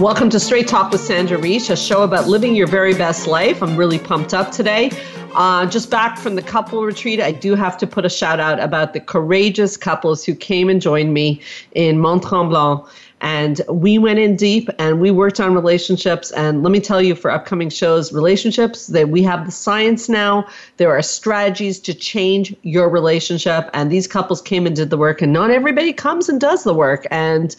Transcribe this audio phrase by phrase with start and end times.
[0.00, 3.62] Welcome to Straight Talk with Sandra Reish, a show about living your very best life.
[3.62, 4.90] I'm really pumped up today.
[5.34, 8.58] Uh, just back from the couple retreat, I do have to put a shout out
[8.60, 12.88] about the courageous couples who came and joined me in Mont Tremblant.
[13.20, 16.30] And we went in deep and we worked on relationships.
[16.30, 20.46] And let me tell you, for upcoming shows, relationships, that we have the science now.
[20.78, 23.68] There are strategies to change your relationship.
[23.74, 25.20] And these couples came and did the work.
[25.20, 27.06] And not everybody comes and does the work.
[27.10, 27.54] And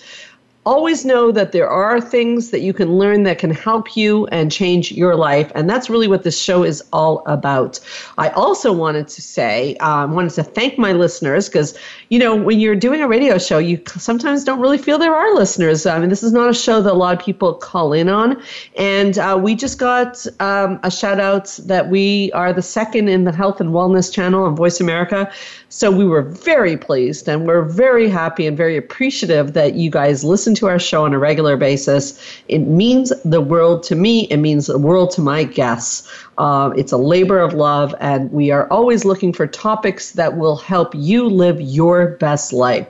[0.65, 4.51] always know that there are things that you can learn that can help you and
[4.51, 5.51] change your life.
[5.55, 7.79] And that's really what this show is all about.
[8.17, 11.77] I also wanted to say, um, wanted to thank my listeners because,
[12.09, 15.33] you know, when you're doing a radio show, you sometimes don't really feel there are
[15.33, 15.85] listeners.
[15.85, 18.41] I mean, this is not a show that a lot of people call in on.
[18.77, 23.23] And uh, we just got um, a shout out that we are the second in
[23.23, 25.31] the health and wellness channel on Voice America.
[25.73, 30.21] So we were very pleased and we're very happy and very appreciative that you guys
[30.21, 32.21] listen to our show on a regular basis.
[32.49, 36.11] It means the world to me, it means the world to my guests.
[36.37, 40.57] Uh, it's a labor of love, and we are always looking for topics that will
[40.57, 42.85] help you live your best life.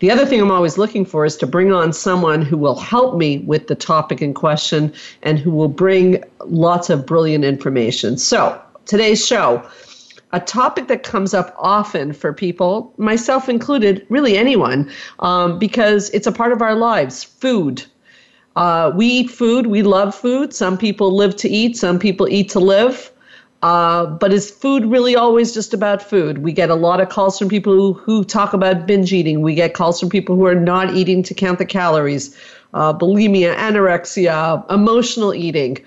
[0.00, 3.16] The other thing I'm always looking for is to bring on someone who will help
[3.16, 8.18] me with the topic in question and who will bring lots of brilliant information.
[8.18, 9.66] So, today's show
[10.32, 16.26] a topic that comes up often for people, myself included, really anyone, um, because it's
[16.26, 17.84] a part of our lives food.
[18.56, 20.52] Uh, we eat food, we love food.
[20.54, 23.10] Some people live to eat, some people eat to live.
[23.62, 26.38] Uh, but is food really always just about food?
[26.38, 29.40] We get a lot of calls from people who, who talk about binge eating.
[29.40, 32.36] We get calls from people who are not eating to count the calories,
[32.74, 35.78] uh, bulimia, anorexia, emotional eating.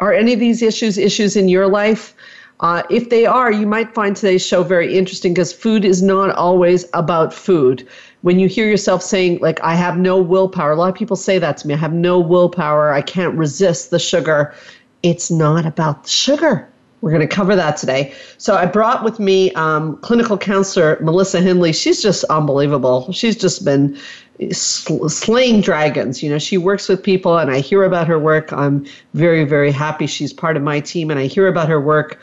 [0.00, 2.13] Are any of these issues issues in your life?
[2.64, 6.34] Uh, if they are, you might find today's show very interesting because food is not
[6.34, 7.86] always about food.
[8.22, 11.38] When you hear yourself saying, like, I have no willpower, a lot of people say
[11.38, 14.54] that to me I have no willpower, I can't resist the sugar.
[15.02, 16.66] It's not about the sugar.
[17.02, 18.14] We're going to cover that today.
[18.38, 21.74] So I brought with me um, clinical counselor Melissa Hindley.
[21.74, 23.12] She's just unbelievable.
[23.12, 23.94] She's just been
[24.52, 26.22] sl- slaying dragons.
[26.22, 28.54] You know, she works with people, and I hear about her work.
[28.54, 32.22] I'm very, very happy she's part of my team, and I hear about her work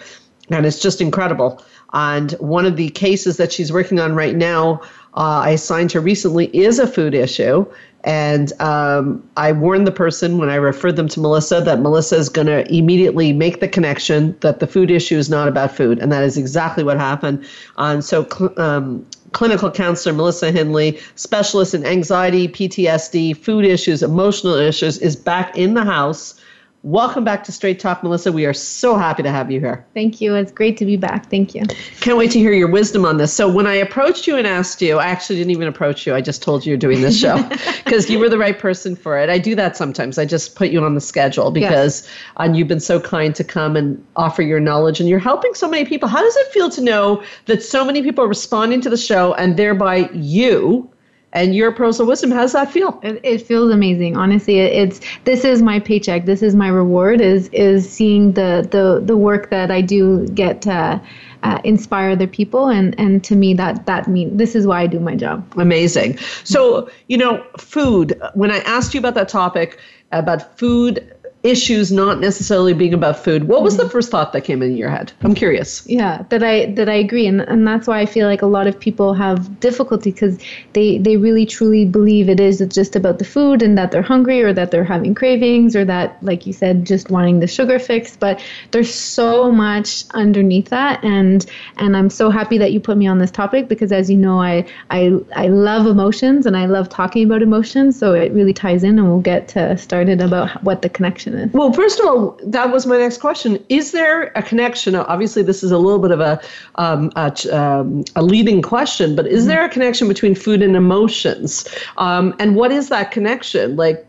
[0.58, 1.64] and it's just incredible.
[1.94, 4.82] And one of the cases that she's working on right now,
[5.16, 7.66] uh, I assigned her recently, is a food issue.
[8.04, 12.30] And um, I warned the person when I referred them to Melissa that Melissa is
[12.30, 16.00] going to immediately make the connection that the food issue is not about food.
[16.00, 17.46] And that is exactly what happened.
[17.78, 24.98] And so, um, clinical counselor Melissa Henley, specialist in anxiety, PTSD, food issues, emotional issues,
[24.98, 26.42] is back in the house
[26.84, 28.32] Welcome back to Straight Talk, Melissa.
[28.32, 29.86] We are so happy to have you here.
[29.94, 30.34] Thank you.
[30.34, 31.30] It's great to be back.
[31.30, 31.64] Thank you.
[32.00, 33.32] Can't wait to hear your wisdom on this.
[33.32, 36.16] So, when I approached you and asked you, I actually didn't even approach you.
[36.16, 37.38] I just told you you're doing this show
[37.86, 39.30] because you were the right person for it.
[39.30, 40.18] I do that sometimes.
[40.18, 42.12] I just put you on the schedule because yes.
[42.38, 45.70] and you've been so kind to come and offer your knowledge and you're helping so
[45.70, 46.10] many people.
[46.10, 49.36] How does it feel to know that so many people are responding to the show
[49.36, 50.90] and thereby you?
[51.34, 53.00] And your pearls of wisdom how does that feel?
[53.04, 54.18] It, it feels amazing.
[54.18, 56.26] Honestly it, it's this is my paycheck.
[56.26, 60.62] This is my reward is is seeing the the the work that i do get
[60.64, 61.02] to
[61.44, 62.68] uh, inspire other people.
[62.68, 65.46] And and to me that that mean this is why i do my job.
[65.58, 66.18] Amazing.
[66.44, 69.80] So you know food when i asked you about that topic
[70.12, 73.46] about food issues not necessarily being about food.
[73.46, 73.92] What was the mm-hmm.
[73.92, 75.12] first thought that came into your head?
[75.22, 75.86] I'm curious.
[75.88, 77.28] Yeah that i that i agree.
[77.28, 80.38] And, and that's why i feel like a lot of people have difficulty because
[80.74, 84.42] they they really truly believe it is just about the food and that they're hungry
[84.42, 88.16] or that they're having cravings or that like you said just wanting the sugar fix
[88.16, 91.04] but there's so much underneath that.
[91.04, 91.46] And
[91.78, 94.42] and i'm so happy that you put me on this topic because as you know
[94.42, 97.98] i i i love emotions and i love talking about emotions.
[97.98, 101.74] So it really ties in and we'll get to started about what the connection Well,
[101.74, 103.64] first of all, that was my next question.
[103.70, 104.96] Is there a connection?
[104.96, 106.42] Obviously, this is a little bit of a,
[106.76, 109.50] um, a, um, a, leading question, but is mm-hmm.
[109.50, 111.68] there a connection between food and emotions?
[111.98, 113.76] Um, and what is that connection?
[113.76, 114.06] Like,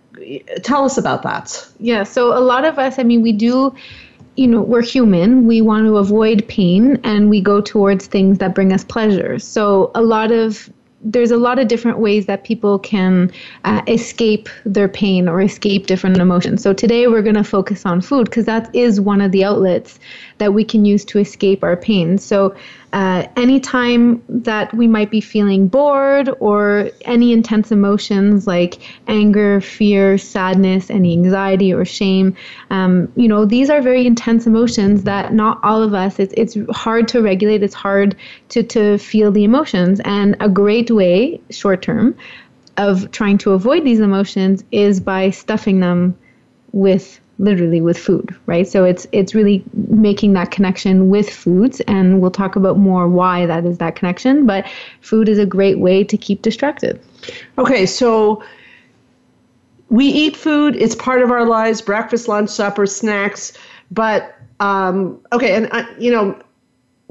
[0.62, 1.66] tell us about that.
[1.78, 3.74] Yeah, so a lot of us, I mean, we do
[4.36, 5.46] you know, we're human.
[5.46, 9.38] We want to avoid pain and we go towards things that bring us pleasure.
[9.38, 10.70] So, a lot of
[11.04, 13.30] there's a lot of different ways that people can
[13.64, 16.62] uh, escape their pain or escape different emotions.
[16.62, 19.98] So today we're going to focus on food because that is one of the outlets
[20.42, 22.18] that we can use to escape our pain.
[22.18, 22.52] So
[22.92, 30.18] uh, anytime that we might be feeling bored or any intense emotions like anger, fear,
[30.18, 32.36] sadness, any anxiety or shame,
[32.70, 36.56] um, you know, these are very intense emotions that not all of us, it's, it's
[36.70, 38.16] hard to regulate, it's hard
[38.48, 40.00] to, to feel the emotions.
[40.04, 42.16] And a great way, short term,
[42.78, 46.16] of trying to avoid these emotions is by stuffing them
[46.72, 48.66] with literally with food, right?
[48.66, 53.46] So it's it's really making that connection with foods, and we'll talk about more why
[53.46, 54.46] that is that connection.
[54.46, 54.66] But
[55.00, 57.00] food is a great way to keep distracted.
[57.58, 58.42] Okay, so
[59.90, 63.52] we eat food; it's part of our lives: breakfast, lunch, supper, snacks.
[63.90, 66.40] But um, okay, and I, you know,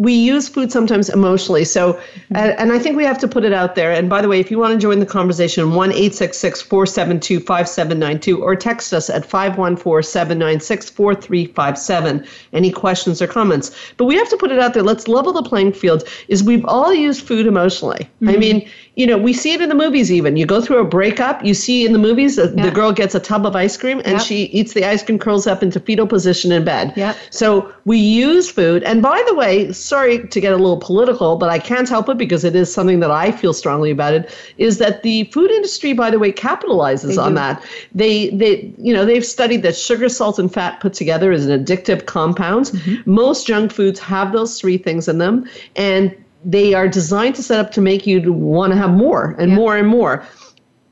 [0.02, 1.64] we use food sometimes emotionally.
[1.64, 2.36] So, mm-hmm.
[2.36, 3.92] and, and, I think we have to put it out there.
[3.92, 8.56] And by the way, if you want to join the conversation, 1 472 5792 or
[8.56, 12.26] text us at 514 796 4357.
[12.52, 13.76] Any questions or comments?
[13.98, 14.82] But we have to put it out there.
[14.82, 16.04] Let's level the playing field.
[16.30, 18.10] Is we've all used food emotionally.
[18.22, 18.30] Mm-hmm.
[18.30, 18.70] I mean,
[19.02, 20.38] you know, we see it in the movies even.
[20.38, 22.66] You go through a breakup, you see in the movies uh, yeah.
[22.66, 24.22] the girl gets a tub of ice cream and yep.
[24.22, 26.94] she eats the ice cream, curls up into fetal position in bed.
[26.96, 27.18] Yep.
[27.32, 28.84] So we use food.
[28.84, 32.20] And by the way, sorry to get a little political, but I can't help it
[32.20, 35.94] because it is something that I feel strongly about it, is that the food industry,
[35.94, 37.36] by the way, capitalizes they on do.
[37.38, 37.64] that.
[37.96, 41.66] They they you know, they've studied that sugar, salt, and fat put together is an
[41.66, 42.68] addictive compound.
[42.68, 43.12] Mm-hmm.
[43.12, 45.50] Most junk foods have those three things in them.
[45.76, 49.52] And they are designed to set up to make you want to have more and
[49.52, 49.56] yeah.
[49.56, 50.26] more and more.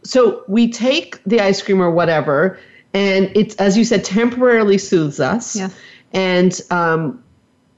[0.03, 2.59] So we take the ice cream or whatever,
[2.93, 5.55] and it's as you said, temporarily soothes us.
[5.55, 5.69] Yeah.
[6.13, 7.23] And um,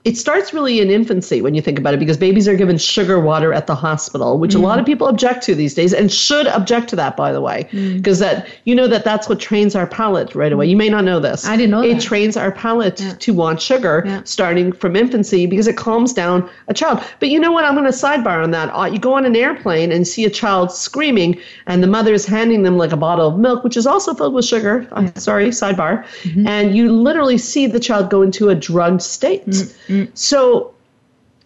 [0.03, 3.19] it starts really in infancy when you think about it because babies are given sugar
[3.19, 4.55] water at the hospital which mm.
[4.55, 7.41] a lot of people object to these days and should object to that by the
[7.41, 8.21] way because mm.
[8.21, 11.19] that you know that that's what trains our palate right away you may not know
[11.19, 12.01] this i didn't know it that.
[12.01, 13.13] trains our palate yeah.
[13.19, 14.21] to want sugar yeah.
[14.23, 17.85] starting from infancy because it calms down a child but you know what i'm going
[17.85, 21.39] to sidebar on that uh, you go on an airplane and see a child screaming
[21.67, 24.33] and the mother is handing them like a bottle of milk which is also filled
[24.33, 25.13] with sugar uh, yeah.
[25.15, 26.47] sorry sidebar mm-hmm.
[26.47, 29.45] and you literally see the child go into a drugged state
[29.91, 30.17] mm.
[30.17, 30.73] So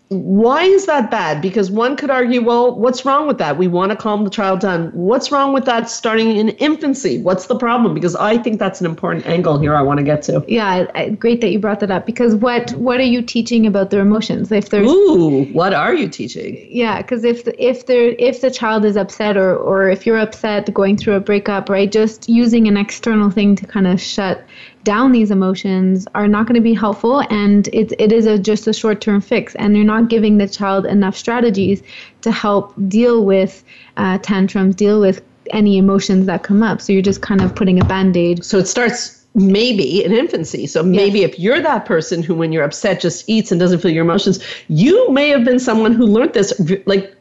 [0.09, 1.41] why is that bad?
[1.41, 3.57] Because one could argue, well, what's wrong with that?
[3.57, 4.91] We want to calm the child down.
[4.91, 7.17] What's wrong with that starting in infancy?
[7.17, 7.95] What's the problem?
[7.95, 10.45] Because I think that's an important angle here I want to get to.
[10.47, 12.05] Yeah, great that you brought that up.
[12.05, 14.51] Because what what are you teaching about their emotions?
[14.51, 16.67] If there's Ooh, what are you teaching?
[16.69, 20.19] Yeah, because if the, if there if the child is upset or or if you're
[20.19, 24.45] upset going through a breakup, right, just using an external thing to kind of shut
[24.85, 28.67] down these emotions are not going to be helpful and it, it is a, just
[28.67, 31.83] a short-term fix and you're not giving the child enough strategies
[32.21, 33.63] to help deal with
[33.97, 35.21] uh, tantrums deal with
[35.51, 38.67] any emotions that come up so you're just kind of putting a band-aid so it
[38.67, 40.65] starts maybe in infancy.
[40.65, 41.31] So maybe yes.
[41.31, 44.41] if you're that person who, when you're upset, just eats and doesn't feel your emotions,
[44.69, 46.53] you may have been someone who learned this
[46.85, 47.14] like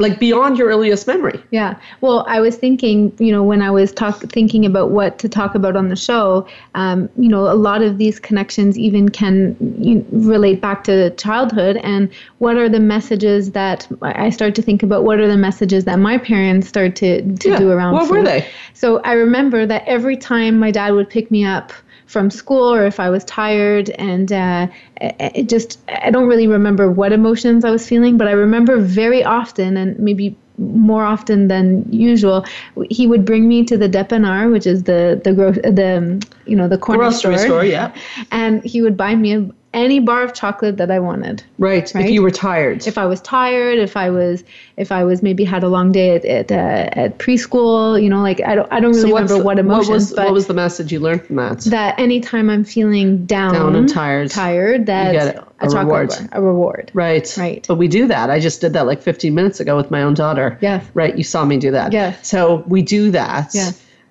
[0.00, 1.40] like beyond your earliest memory.
[1.50, 1.78] Yeah.
[2.00, 5.54] Well, I was thinking, you know, when I was talk thinking about what to talk
[5.54, 9.96] about on the show, um, you know, a lot of these connections even can you
[9.96, 14.82] know, relate back to childhood and what are the messages that I start to think
[14.82, 17.58] about what are the messages that my parents started to, to yeah.
[17.58, 18.18] do around What food.
[18.18, 18.48] were they?
[18.72, 21.72] So I remember that every time my dad would pick me up
[22.10, 23.90] from school or if I was tired.
[23.90, 24.66] And uh,
[25.00, 29.22] it just, I don't really remember what emotions I was feeling, but I remember very
[29.22, 32.44] often and maybe more often than usual,
[32.90, 36.68] he would bring me to the Dépanneur, which is the the gro- the you know
[36.68, 37.94] the corner grocery store, store, yeah.
[38.30, 41.44] And he would buy me a, any bar of chocolate that I wanted.
[41.58, 41.90] Right.
[41.94, 42.04] right.
[42.04, 42.86] If you were tired.
[42.86, 44.42] If I was tired, if I was,
[44.76, 48.20] if I was maybe had a long day at at, uh, at preschool, you know,
[48.20, 49.88] like I don't, I don't really so remember what emotions.
[49.88, 51.60] What was, but what was the message you learned from that?
[51.60, 56.08] That anytime I'm feeling down, down and tired, tired, that a, a chocolate reward.
[56.08, 56.90] bar, a reward.
[56.92, 57.36] Right.
[57.36, 57.64] Right.
[57.68, 58.28] But we do that.
[58.30, 60.58] I just did that like 15 minutes ago with my own daughter.
[60.60, 60.82] Yeah.
[60.94, 61.16] Right.
[61.16, 61.92] You saw me do that.
[61.92, 62.16] Yeah.
[62.22, 63.54] So we do that.
[63.54, 63.70] Yeah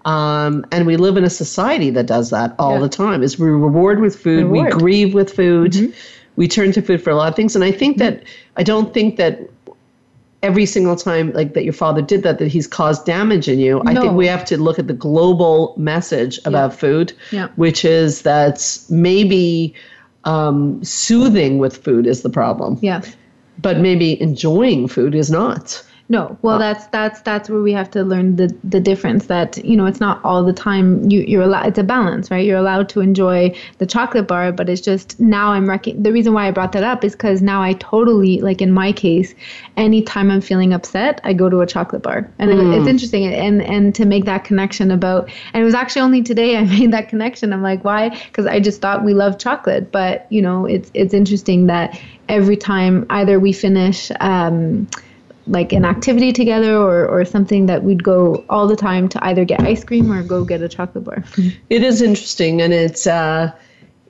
[0.09, 2.79] um, and we live in a society that does that all yeah.
[2.79, 3.21] the time.
[3.21, 4.73] Is we reward with food, reward.
[4.73, 5.91] we grieve with food, mm-hmm.
[6.35, 7.53] we turn to food for a lot of things.
[7.55, 8.15] And I think mm-hmm.
[8.15, 8.23] that
[8.57, 9.39] I don't think that
[10.41, 13.83] every single time like that your father did that that he's caused damage in you.
[13.83, 13.91] No.
[13.91, 16.77] I think we have to look at the global message about yeah.
[16.77, 17.47] food, yeah.
[17.55, 19.75] which is that maybe
[20.23, 22.79] um, soothing with food is the problem.
[22.81, 23.01] Yeah.
[23.61, 25.83] But maybe enjoying food is not.
[26.11, 29.27] No, well, that's that's that's where we have to learn the the difference.
[29.27, 31.07] That you know, it's not all the time.
[31.07, 31.67] You you're allowed.
[31.67, 32.43] It's a balance, right?
[32.43, 36.33] You're allowed to enjoy the chocolate bar, but it's just now I'm rec- The reason
[36.33, 39.35] why I brought that up is because now I totally like in my case,
[39.77, 42.79] anytime I'm feeling upset, I go to a chocolate bar, and mm.
[42.79, 43.27] it's interesting.
[43.27, 46.91] And and to make that connection about, and it was actually only today I made
[46.91, 47.53] that connection.
[47.53, 48.09] I'm like, why?
[48.09, 52.57] Because I just thought we love chocolate, but you know, it's it's interesting that every
[52.57, 54.11] time either we finish.
[54.19, 54.87] Um,
[55.49, 59.43] like an activity together or, or something that we'd go all the time to either
[59.43, 61.23] get ice cream or go get a chocolate bar.
[61.69, 63.51] it is interesting and it's uh,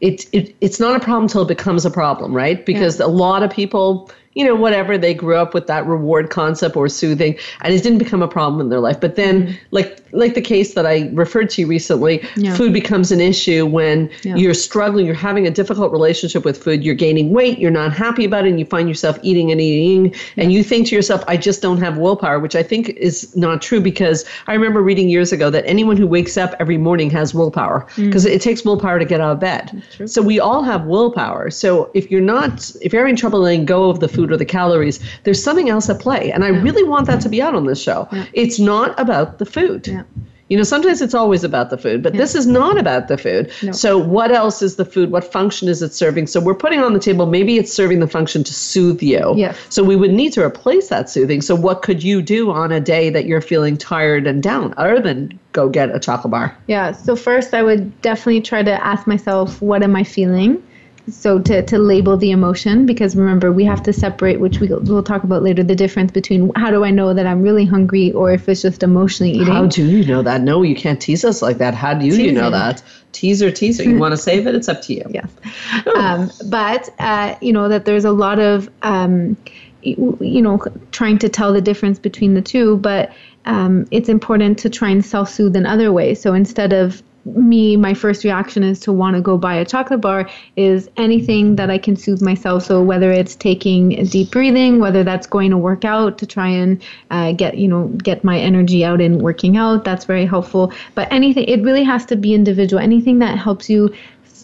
[0.01, 2.65] it, it it's not a problem until it becomes a problem, right?
[2.65, 3.05] Because yeah.
[3.05, 6.87] a lot of people you know, whatever they grew up with that reward concept or
[6.87, 8.99] soothing, and it didn't become a problem in their life.
[8.99, 9.55] But then, mm-hmm.
[9.71, 12.55] like like the case that I referred to recently, yeah.
[12.55, 14.35] food becomes an issue when yeah.
[14.35, 18.25] you're struggling, you're having a difficult relationship with food, you're gaining weight, you're not happy
[18.25, 20.43] about it, and you find yourself eating and eating, yeah.
[20.43, 23.61] and you think to yourself, I just don't have willpower, which I think is not
[23.61, 27.33] true because I remember reading years ago that anyone who wakes up every morning has
[27.33, 28.31] willpower because mm.
[28.31, 29.83] it takes willpower to get out of bed.
[30.05, 31.49] So we all have willpower.
[31.49, 34.45] So if you're not, if you're having trouble letting go of the food or the
[34.45, 36.31] calories, there's something else at play.
[36.31, 38.07] And I really want that to be out on this show.
[38.33, 40.05] It's not about the food.
[40.49, 42.21] You know, sometimes it's always about the food, but yeah.
[42.21, 43.51] this is not about the food.
[43.61, 43.71] No.
[43.71, 45.11] So, what else is the food?
[45.11, 46.25] What function is it serving?
[46.25, 49.33] So, we're putting on the table, maybe it's serving the function to soothe you.
[49.37, 49.53] Yeah.
[49.69, 51.41] So, we would need to replace that soothing.
[51.41, 54.99] So, what could you do on a day that you're feeling tired and down other
[54.99, 56.57] than go get a chocolate bar?
[56.65, 56.93] Yeah.
[56.93, 60.63] So, first, I would definitely try to ask myself, what am I feeling?
[61.11, 65.03] So to, to label the emotion because remember we have to separate which we, we'll
[65.03, 68.31] talk about later the difference between how do i know that i'm really hungry or
[68.31, 69.53] if it's just emotionally eating.
[69.53, 70.41] How do you know that?
[70.41, 71.73] No you can't tease us like that.
[71.73, 72.83] How do you, you know that?
[73.11, 73.83] Teaser teaser.
[73.83, 74.55] You want to save it?
[74.55, 75.03] It's up to you.
[75.09, 75.29] Yes.
[75.95, 79.37] Um, but uh, you know that there's a lot of um,
[79.81, 83.13] you know trying to tell the difference between the two but
[83.45, 86.21] um, it's important to try and self-soothe in other ways.
[86.21, 90.01] So instead of me, my first reaction is to want to go buy a chocolate
[90.01, 92.63] bar, is anything that I can soothe myself.
[92.63, 96.81] So whether it's taking deep breathing, whether that's going to work out to try and
[97.11, 100.73] uh, get, you know, get my energy out in working out, that's very helpful.
[100.95, 102.81] But anything, it really has to be individual.
[102.81, 103.93] Anything that helps you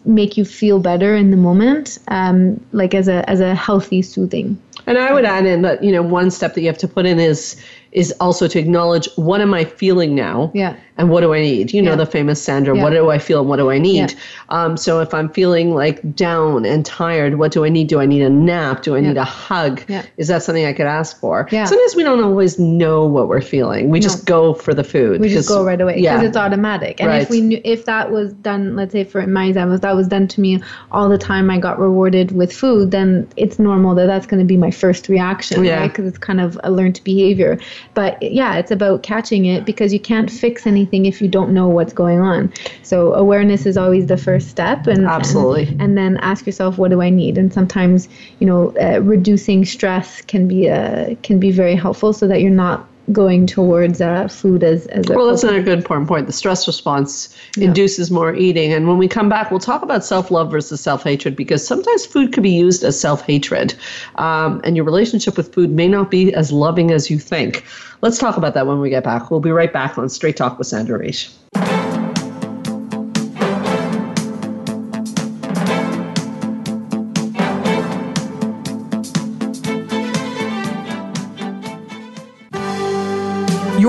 [0.06, 4.60] make you feel better in the moment, um, like as a as a healthy soothing.
[4.88, 7.06] And I would add in that you know one step that you have to put
[7.06, 7.56] in is
[7.96, 10.52] is also to acknowledge what am I feeling now?
[10.54, 10.76] Yeah.
[10.98, 11.74] And what do I need?
[11.74, 12.82] You know, the famous Sandra, yeah.
[12.82, 14.14] what do I feel and what do I need?
[14.14, 14.18] Yeah.
[14.48, 17.88] Um, so if I'm feeling like down and tired, what do I need?
[17.88, 18.84] Do I need a nap?
[18.84, 19.84] Do I need a hug?
[20.16, 21.50] Is that something I could ask for?
[21.50, 23.90] Sometimes we don't always know what we're feeling.
[23.90, 24.04] We no.
[24.04, 25.20] just go for the food.
[25.20, 27.02] We just go right away because it's automatic.
[27.02, 27.22] And right.
[27.22, 30.08] if we knew, if that was done, let's say for my example, if that was
[30.08, 30.62] done to me
[30.92, 34.46] all the time, I got rewarded with food, then it's normal that that's going to
[34.46, 35.90] be my first reaction, right?
[35.90, 37.60] Because it's kind of a learned behavior.
[37.94, 41.68] But yeah, it's about catching it because you can't fix anything if you don't know
[41.68, 42.52] what's going on.
[42.84, 46.92] So awareness is always the first step, and absolutely, and, and then ask yourself, what
[46.92, 47.38] do I need?
[47.38, 52.28] And sometimes, you know, uh, reducing stress can be uh, can be very helpful so
[52.28, 56.28] that you're not going towards uh, food as, as well that's another good important point.
[56.28, 57.66] The stress response yeah.
[57.66, 58.74] induces more eating.
[58.74, 62.44] And when we come back we'll talk about self-love versus self-hatred because sometimes food could
[62.44, 63.76] be used as self-hatred.
[64.16, 67.66] Um, and your relationship with food may not be as loving as you think.
[68.02, 69.32] Let's talk about that when we get back.
[69.32, 71.95] We'll be right back on straight talk with sandra Reich.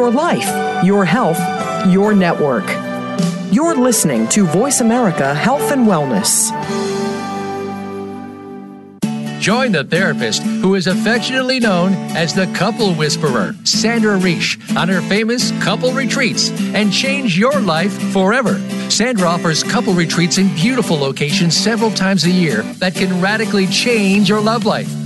[0.06, 1.40] Your life, your health,
[1.88, 2.64] your network.
[3.52, 6.52] You're listening to Voice America Health and Wellness.
[9.40, 15.00] Join the therapist who is affectionately known as the couple whisperer, Sandra Reich, on her
[15.00, 18.60] famous couple retreats and change your life forever.
[18.88, 24.28] Sandra offers couple retreats in beautiful locations several times a year that can radically change
[24.28, 25.05] your love life.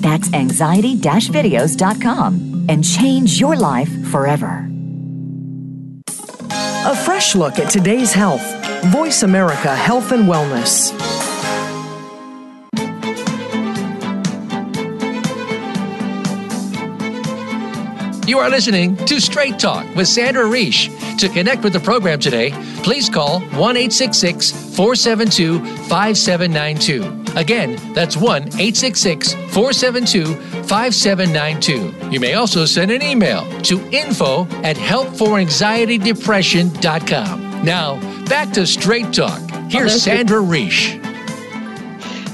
[0.00, 0.96] That's anxiety
[1.30, 4.68] videos.com and change your life forever.
[6.08, 8.42] A fresh look at today's health.
[8.86, 10.92] Voice America Health and Wellness.
[18.28, 20.97] You are listening to Straight Talk with Sandra Reish.
[21.18, 22.52] To connect with the program today,
[22.84, 25.58] please call 1 472
[25.88, 27.36] 5792.
[27.36, 32.12] Again, that's 1 472 5792.
[32.12, 37.64] You may also send an email to info at helpforanxietydepression.com.
[37.64, 39.40] Now, back to Straight Talk.
[39.68, 41.07] Here's oh, Sandra Reish.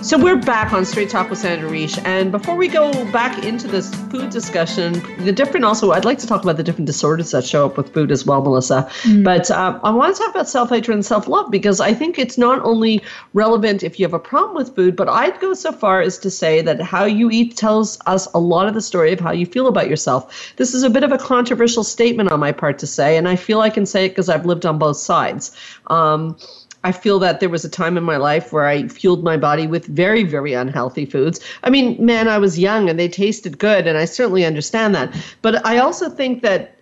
[0.05, 1.99] So we're back on Straight Talk with Sandra Reish.
[2.05, 6.27] And before we go back into this food discussion, the different also, I'd like to
[6.27, 8.87] talk about the different disorders that show up with food as well, Melissa.
[9.05, 9.25] Mm.
[9.25, 12.19] But um, I want to talk about self hatred and self love because I think
[12.19, 15.73] it's not only relevant if you have a problem with food, but I'd go so
[15.73, 19.11] far as to say that how you eat tells us a lot of the story
[19.11, 20.53] of how you feel about yourself.
[20.57, 23.37] This is a bit of a controversial statement on my part to say, and I
[23.37, 25.57] feel I can say it because I've lived on both sides.
[25.87, 26.37] Um,
[26.85, 29.67] I feel that there was a time in my life where I fueled my body
[29.67, 31.41] with very, very unhealthy foods.
[31.64, 35.14] I mean, man, I was young and they tasted good, and I certainly understand that.
[35.43, 36.76] But I also think that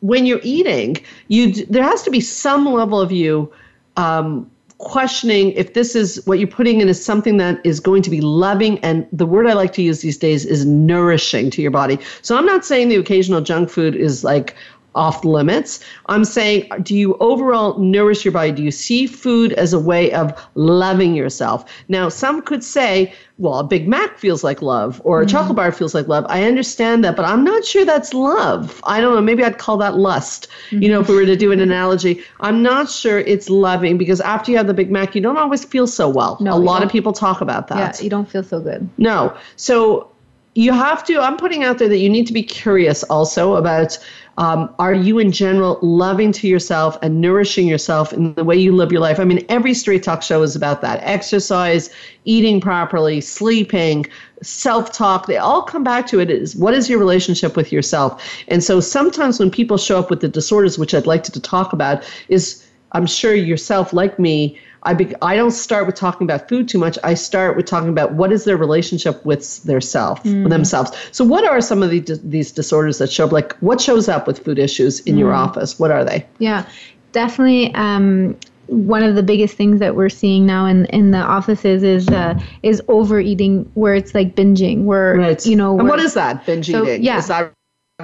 [0.00, 0.98] when you're eating,
[1.28, 3.50] you there has to be some level of you
[3.96, 4.48] um,
[4.78, 8.20] questioning if this is what you're putting in is something that is going to be
[8.20, 11.98] loving and the word i like to use these days is nourishing to your body
[12.20, 14.54] so i'm not saying the occasional junk food is like
[14.96, 15.78] off limits.
[16.06, 18.50] I'm saying, do you overall nourish your body?
[18.50, 21.64] Do you see food as a way of loving yourself?
[21.88, 25.32] Now, some could say, well, a Big Mac feels like love or a mm-hmm.
[25.32, 26.24] chocolate bar feels like love.
[26.28, 28.80] I understand that, but I'm not sure that's love.
[28.84, 29.20] I don't know.
[29.20, 30.48] Maybe I'd call that lust.
[30.70, 30.82] Mm-hmm.
[30.82, 34.22] You know, if we were to do an analogy, I'm not sure it's loving because
[34.22, 36.38] after you have the Big Mac, you don't always feel so well.
[36.40, 37.98] No, a lot of people talk about that.
[37.98, 38.88] Yeah, you don't feel so good.
[38.96, 39.36] No.
[39.56, 40.10] So
[40.54, 43.98] you have to, I'm putting out there that you need to be curious also about
[44.38, 48.74] um, are you in general loving to yourself and nourishing yourself in the way you
[48.74, 49.18] live your life?
[49.18, 51.88] I mean, every straight talk show is about that exercise,
[52.24, 54.06] eating properly, sleeping,
[54.42, 55.26] self talk.
[55.26, 58.22] They all come back to it is what is your relationship with yourself?
[58.48, 61.40] And so sometimes when people show up with the disorders, which I'd like to, to
[61.40, 66.24] talk about, is I'm sure yourself, like me, I be, I don't start with talking
[66.24, 66.96] about food too much.
[67.04, 70.48] I start with talking about what is their relationship with their self, mm.
[70.48, 70.92] themselves.
[71.10, 73.32] So, what are some of the, these disorders that show up?
[73.32, 75.18] Like, what shows up with food issues in mm.
[75.18, 75.78] your office?
[75.78, 76.24] What are they?
[76.38, 76.66] Yeah,
[77.12, 77.74] definitely.
[77.74, 82.08] Um, one of the biggest things that we're seeing now in, in the offices is
[82.08, 85.44] uh, is overeating, where it's like binging, where right.
[85.44, 85.78] you know.
[85.78, 87.02] And what is that binge so, eating?
[87.02, 87.18] Yeah.
[87.18, 87.52] Is that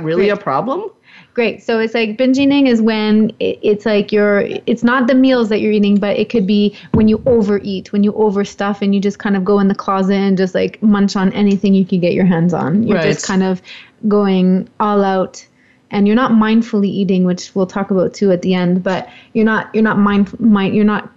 [0.00, 0.38] really right.
[0.38, 0.90] a problem?
[1.34, 1.62] Great.
[1.62, 5.60] So it's like binge eating is when it's like you're, it's not the meals that
[5.60, 9.18] you're eating, but it could be when you overeat, when you overstuff and you just
[9.18, 12.12] kind of go in the closet and just like munch on anything you can get
[12.12, 12.82] your hands on.
[12.86, 13.04] You're right.
[13.04, 13.62] just kind of
[14.08, 15.46] going all out
[15.90, 19.44] and you're not mindfully eating, which we'll talk about too at the end, but you're
[19.44, 21.10] not, you're not mind, mind you're not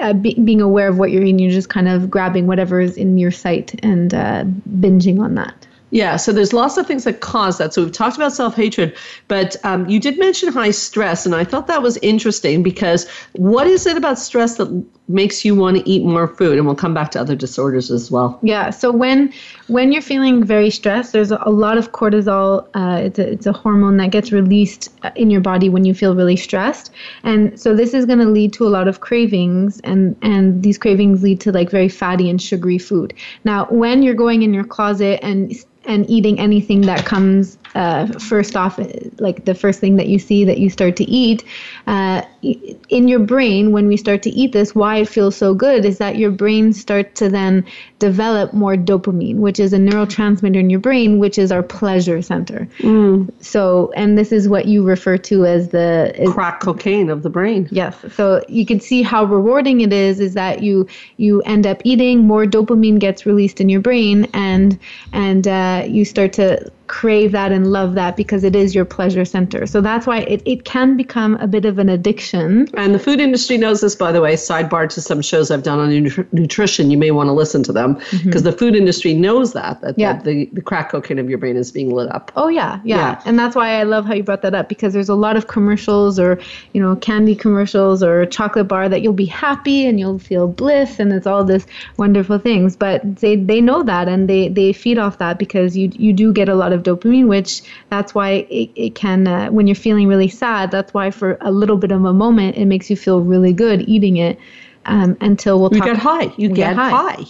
[0.00, 1.38] uh, be, being aware of what you're eating.
[1.38, 5.66] You're just kind of grabbing whatever is in your sight and uh, binging on that.
[5.92, 7.74] Yeah, so there's lots of things that cause that.
[7.74, 8.96] So we've talked about self hatred,
[9.28, 13.66] but um, you did mention high stress, and I thought that was interesting because what
[13.66, 16.58] is it about stress that makes you want to eat more food?
[16.58, 18.38] And we'll come back to other disorders as well.
[18.42, 19.32] Yeah, so when
[19.68, 22.66] when you're feeling very stressed, there's a lot of cortisol.
[22.74, 25.94] Uh, it's a it's a hormone that gets released uh, in your body when you
[25.94, 26.90] feel really stressed,
[27.22, 30.78] and so this is going to lead to a lot of cravings, and and these
[30.78, 33.14] cravings lead to like very fatty and sugary food.
[33.44, 35.52] Now, when you're going in your closet and
[35.84, 38.78] and eating anything that comes uh, first off,
[39.18, 41.44] like the first thing that you see that you start to eat,
[41.86, 45.84] uh, in your brain, when we start to eat this, why it feels so good
[45.84, 47.64] is that your brain starts to then
[48.00, 52.68] develop more dopamine, which is a neurotransmitter in your brain, which is our pleasure center.
[52.78, 53.32] Mm.
[53.40, 57.68] So, and this is what you refer to as the crack cocaine of the brain.
[57.70, 57.96] Yes.
[58.12, 60.18] So you can see how rewarding it is.
[60.18, 64.78] Is that you you end up eating more dopamine gets released in your brain, and
[65.12, 69.24] and uh, you start to crave that and love that because it is your pleasure
[69.24, 69.66] center.
[69.66, 72.68] So that's why it, it can become a bit of an addiction.
[72.74, 74.34] And the food industry knows this, by the way.
[74.34, 76.90] Sidebar to some shows I've done on nutri- nutrition.
[76.90, 78.38] You may want to listen to them because mm-hmm.
[78.40, 80.12] the food industry knows that, that, yeah.
[80.12, 82.30] that the, the crack cocaine of your brain is being lit up.
[82.36, 83.22] Oh, yeah, yeah, yeah.
[83.24, 85.46] And that's why I love how you brought that up because there's a lot of
[85.46, 86.38] commercials or,
[86.74, 91.00] you know, candy commercials or chocolate bar that you'll be happy and you'll feel bliss
[91.00, 91.64] and it's all this
[91.96, 92.76] wonderful things.
[92.76, 96.34] But they, they know that and they, they feed off that because you, you do
[96.34, 99.74] get a lot of of dopamine, which that's why it, it can, uh, when you're
[99.74, 102.96] feeling really sad, that's why for a little bit of a moment, it makes you
[102.96, 104.38] feel really good eating it
[104.86, 105.86] um, until we'll You talk.
[105.88, 106.32] get high.
[106.36, 106.90] You get, get high.
[106.90, 107.24] high.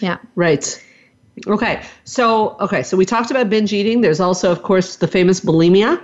[0.00, 0.18] Yeah.
[0.34, 0.82] Right.
[1.46, 1.82] Okay.
[2.04, 2.82] So okay.
[2.82, 4.00] So we talked about binge eating.
[4.00, 6.00] There's also, of course, the famous bulimia,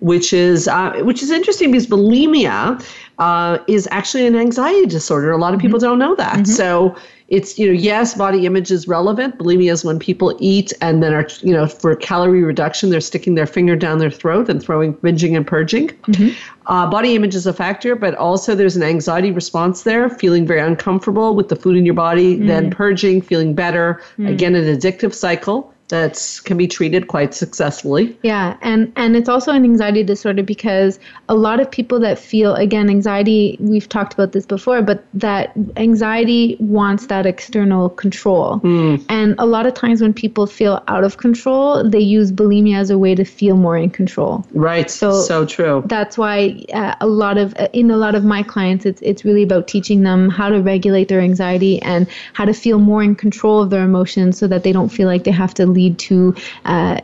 [0.00, 2.80] which is uh, which is interesting because bulimia
[3.18, 5.32] uh, is actually an anxiety disorder.
[5.32, 6.46] A lot of people don't know that.
[6.46, 6.94] So
[7.28, 9.38] it's you know yes, body image is relevant.
[9.38, 13.34] Bulimia is when people eat and then are you know for calorie reduction they're sticking
[13.34, 15.88] their finger down their throat and throwing binging and purging.
[15.88, 16.28] Mm-hmm.
[16.66, 20.60] Uh, body image is a factor, but also there's an anxiety response there, feeling very
[20.60, 22.74] uncomfortable with the food in your body, then mm.
[22.74, 24.02] purging, feeling better.
[24.18, 24.30] Mm.
[24.30, 28.16] Again, an addictive cycle that can be treated quite successfully.
[28.22, 32.54] Yeah, and and it's also an anxiety disorder because a lot of people that feel
[32.54, 38.60] again anxiety, we've talked about this before, but that anxiety wants that external control.
[39.08, 42.90] And a lot of times when people feel out of control, they use bulimia as
[42.90, 44.44] a way to feel more in control.
[44.52, 44.90] Right.
[44.90, 45.82] So- so true.
[45.86, 49.24] That's why uh, a lot of uh, in a lot of my clients, it's it's
[49.24, 53.14] really about teaching them how to regulate their anxiety and how to feel more in
[53.14, 56.34] control of their emotions, so that they don't feel like they have to lead to
[56.64, 56.98] uh,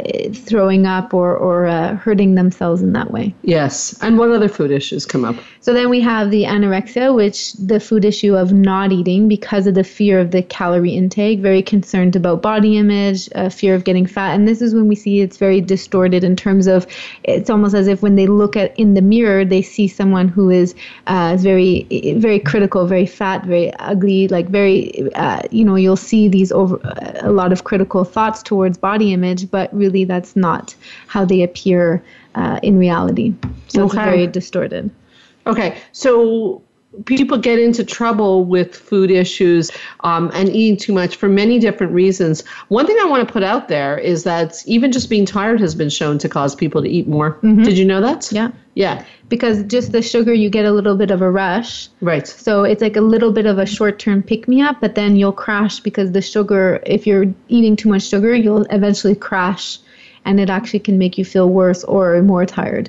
[0.49, 3.35] throwing up or or uh, hurting themselves in that way.
[3.43, 3.97] Yes.
[4.03, 5.37] And what other food issues come up?
[5.61, 9.75] So then we have the anorexia, which the food issue of not eating because of
[9.75, 14.07] the fear of the calorie intake, very concerned about body image, uh, fear of getting
[14.07, 14.35] fat.
[14.35, 16.87] And this is when we see it's very distorted in terms of
[17.25, 20.51] it's almost as if when they look at in the mirror, they see someone who
[20.51, 20.75] is
[21.07, 21.87] uh, is very,
[22.19, 26.81] very critical, very fat, very ugly, like very, uh, you know, you'll see these over
[27.21, 30.75] a lot of critical thoughts towards body image, but really that's not
[31.07, 32.03] how they appear
[32.35, 33.35] uh, in reality.
[33.68, 34.90] So it's very distorted.
[35.46, 36.62] Okay, so
[37.07, 41.93] people get into trouble with food issues um, and eating too much for many different
[41.93, 42.47] reasons.
[42.69, 45.75] One thing I want to put out there is that even just being tired has
[45.75, 47.39] been shown to cause people to eat more.
[47.43, 48.31] Did you know that?
[48.31, 48.51] Yeah.
[48.75, 49.05] Yeah.
[49.29, 52.27] because just the sugar you get a little bit of a rush Right.
[52.27, 56.13] so it's like a little bit of a short-term pick-me-up but then you'll crash because
[56.13, 59.79] the sugar if you're eating too much sugar you'll eventually crash
[60.25, 62.89] and it actually can make you feel worse or more tired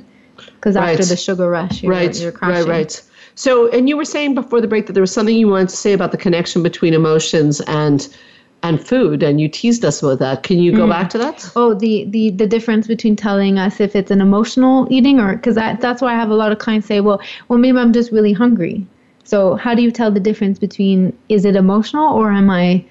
[0.56, 1.08] because after Right.
[1.10, 2.18] the sugar rush you're, right.
[2.22, 2.66] you're right.
[2.66, 3.02] Right.
[3.36, 5.78] So, and you were saying before the break that there was something you wanted to
[5.78, 8.08] say about the connection between emotions and
[8.63, 10.43] and food, and you teased us with that.
[10.43, 10.91] Can you go mm-hmm.
[10.91, 11.52] back to that?
[11.56, 15.56] Oh, the, the the difference between telling us if it's an emotional eating or because
[15.56, 18.12] that, that's why I have a lot of clients say, well, well, maybe I'm just
[18.12, 18.88] really hungry.
[19.26, 22.86] So how do you tell the difference between is it emotional or am I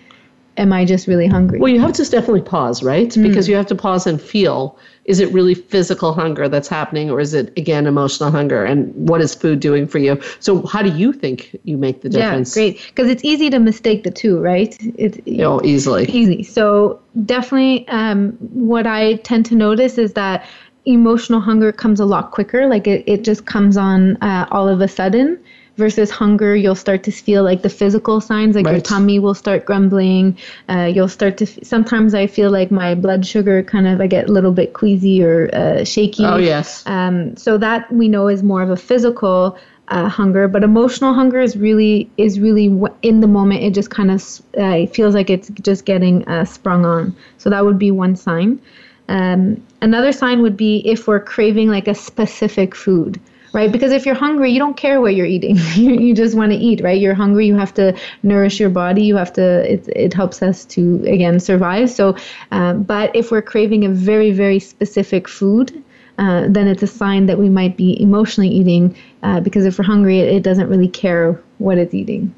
[0.56, 1.58] am I just really hungry?
[1.58, 3.08] Well, you have to definitely pause, right?
[3.08, 3.22] Mm.
[3.22, 7.18] Because you have to pause and feel is it really physical hunger that's happening, or
[7.18, 8.64] is it, again, emotional hunger?
[8.64, 10.20] And what is food doing for you?
[10.38, 12.56] So, how do you think you make the difference?
[12.56, 12.86] yeah, great.
[12.86, 14.76] Because it's easy to mistake the two, right?
[14.96, 16.04] It's You know, easily.
[16.04, 16.44] easy.
[16.44, 20.46] So definitely, um, what I tend to notice is that
[20.84, 22.66] emotional hunger comes a lot quicker.
[22.68, 25.41] Like it, it just comes on uh, all of a sudden.
[25.76, 29.64] Versus hunger, you'll start to feel like the physical signs, like your tummy will start
[29.64, 30.36] grumbling.
[30.68, 31.44] Uh, you'll start to.
[31.44, 34.74] F- sometimes I feel like my blood sugar kind of I get a little bit
[34.74, 36.26] queasy or uh, shaky.
[36.26, 36.86] Oh, yes.
[36.86, 39.56] Um, so that we know is more of a physical
[39.88, 43.62] uh, hunger, but emotional hunger is really is really w- in the moment.
[43.62, 44.22] It just kind of
[44.58, 47.16] uh, it feels like it's just getting uh, sprung on.
[47.38, 48.60] So that would be one sign.
[49.08, 53.18] Um, another sign would be if we're craving like a specific food.
[53.52, 55.56] Right, because if you're hungry, you don't care what you're eating.
[55.74, 56.98] you, just want to eat, right?
[56.98, 57.46] You're hungry.
[57.46, 59.02] You have to nourish your body.
[59.02, 59.70] You have to.
[59.70, 61.90] It it helps us to again survive.
[61.90, 62.16] So,
[62.50, 65.84] um, but if we're craving a very very specific food,
[66.16, 69.84] uh, then it's a sign that we might be emotionally eating uh, because if we're
[69.84, 72.34] hungry, it, it doesn't really care what it's eating.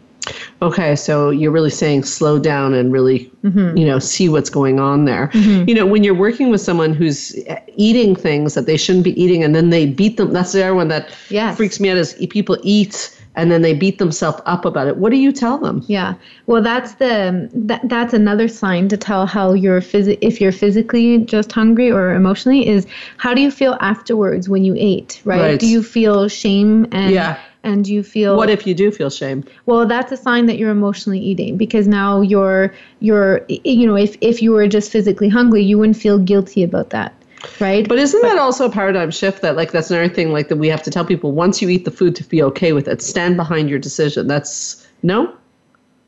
[0.63, 3.77] Okay, so you're really saying slow down and really, Mm-hmm.
[3.77, 5.29] you know, see what's going on there.
[5.35, 7.37] You know, when you're working with someone who's
[7.77, 10.75] eating things that they shouldn't be eating and then they beat them, that's the other
[10.75, 11.55] one that Yes.
[11.59, 14.97] freaks me out is people eat and then they beat themselves up about it.
[14.97, 15.83] What do you tell them?
[15.89, 16.15] Yeah,
[16.47, 21.19] well, that's the that, that's another sign to tell how you're phys- if you're physically
[21.19, 22.87] just hungry or emotionally is
[23.19, 25.41] how do you feel afterwards when you ate, right?
[25.41, 25.61] Right.
[25.61, 27.37] Do you feel shame and Yeah.
[27.65, 29.43] And you feel What if you do feel shame?
[29.67, 34.17] Well, that's a sign that you're emotionally eating because now you're you're you know if
[34.21, 37.15] if you were just physically hungry, you wouldn't feel guilty about that,
[37.59, 37.89] right?
[37.89, 40.69] But isn't that also a paradigm shift that like that's another thing like that we
[40.69, 43.37] have to tell people once you eat the food to be okay with it, stand
[43.37, 44.29] behind your decision.
[44.29, 45.35] That's no?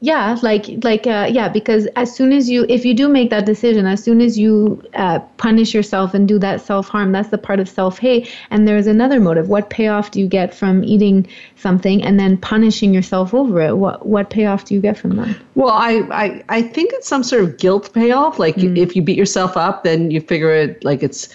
[0.00, 3.46] Yeah like like uh, yeah because as soon as you if you do make that
[3.46, 7.60] decision as soon as you uh, punish yourself and do that self-harm that's the part
[7.60, 8.30] of self-hate.
[8.50, 9.48] And there's another motive.
[9.48, 13.76] What payoff do you get from eating something and then punishing yourself over it?
[13.76, 15.36] What what payoff do you get from that?
[15.54, 18.38] Well i i, I think it's some sort of guilt payoff.
[18.38, 18.76] Like mm.
[18.76, 21.28] if you beat yourself up then you figure it like it's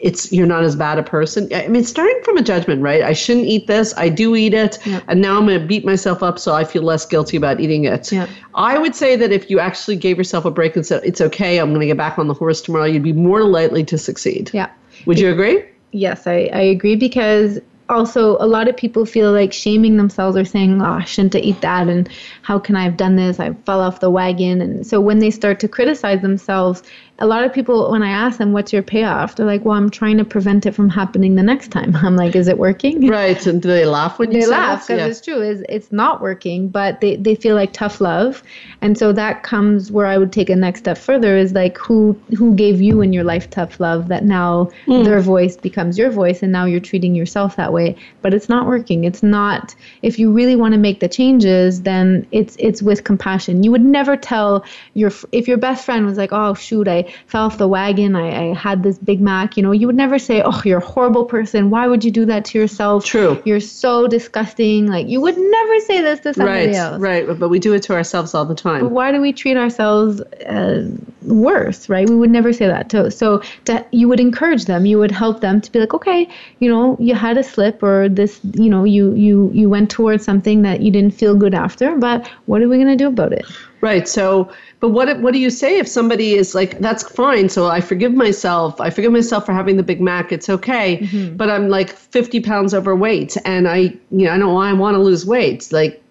[0.00, 1.48] it's you're not as bad a person.
[1.52, 3.02] I mean, starting from a judgment, right?
[3.02, 3.94] I shouldn't eat this.
[3.96, 5.00] I do eat it, yeah.
[5.08, 7.84] and now I'm going to beat myself up so I feel less guilty about eating
[7.84, 8.12] it.
[8.12, 8.28] Yeah.
[8.54, 11.58] I would say that if you actually gave yourself a break and said it's okay,
[11.58, 14.50] I'm going to get back on the horse tomorrow, you'd be more likely to succeed.
[14.52, 14.70] Yeah.
[15.06, 15.64] Would you agree?
[15.92, 20.44] Yes, I, I agree because also a lot of people feel like shaming themselves or
[20.44, 22.08] saying, "Oh, I shouldn't eat that," and
[22.42, 23.40] how can I have done this?
[23.40, 26.82] I fell off the wagon, and so when they start to criticize themselves,
[27.20, 29.36] a lot of people when i ask them what's your payoff?
[29.36, 31.94] they're like well i'm trying to prevent it from happening the next time.
[32.08, 33.06] I'm like is it working?
[33.08, 35.06] Right and do they laugh when they you laugh because yeah.
[35.06, 38.42] it's true is it's not working but they, they feel like tough love
[38.80, 42.18] and so that comes where i would take a next step further is like who
[42.36, 45.04] who gave you in your life tough love that now mm.
[45.04, 48.66] their voice becomes your voice and now you're treating yourself that way but it's not
[48.66, 53.04] working it's not if you really want to make the changes then it's it's with
[53.04, 53.62] compassion.
[53.62, 57.44] You would never tell your if your best friend was like oh shoot i fell
[57.44, 58.16] off the wagon.
[58.16, 59.56] I, I had this Big Mac.
[59.56, 61.70] You know, you would never say, "Oh, you're a horrible person.
[61.70, 63.04] Why would you do that to yourself?
[63.04, 63.40] True.
[63.44, 67.00] You're so disgusting." Like you would never say this to somebody right, else.
[67.00, 67.38] Right.
[67.38, 68.82] But we do it to ourselves all the time.
[68.82, 70.88] But why do we treat ourselves uh,
[71.22, 71.88] worse?
[71.88, 72.08] Right.
[72.08, 72.90] We would never say that.
[72.90, 74.86] To, so to, you would encourage them.
[74.86, 76.28] You would help them to be like, okay,
[76.60, 80.24] you know, you had a slip or this, you know, you you you went towards
[80.24, 81.96] something that you didn't feel good after.
[81.96, 83.46] But what are we gonna do about it?
[83.80, 84.08] Right.
[84.08, 87.48] So, but what what do you say if somebody is like, that's fine.
[87.48, 88.80] So I forgive myself.
[88.80, 90.32] I forgive myself for having the Big Mac.
[90.32, 90.98] It's okay.
[90.98, 91.36] Mm-hmm.
[91.36, 93.78] But I'm like 50 pounds overweight, and I,
[94.10, 95.70] you know, I know I want to lose weight.
[95.72, 96.02] Like,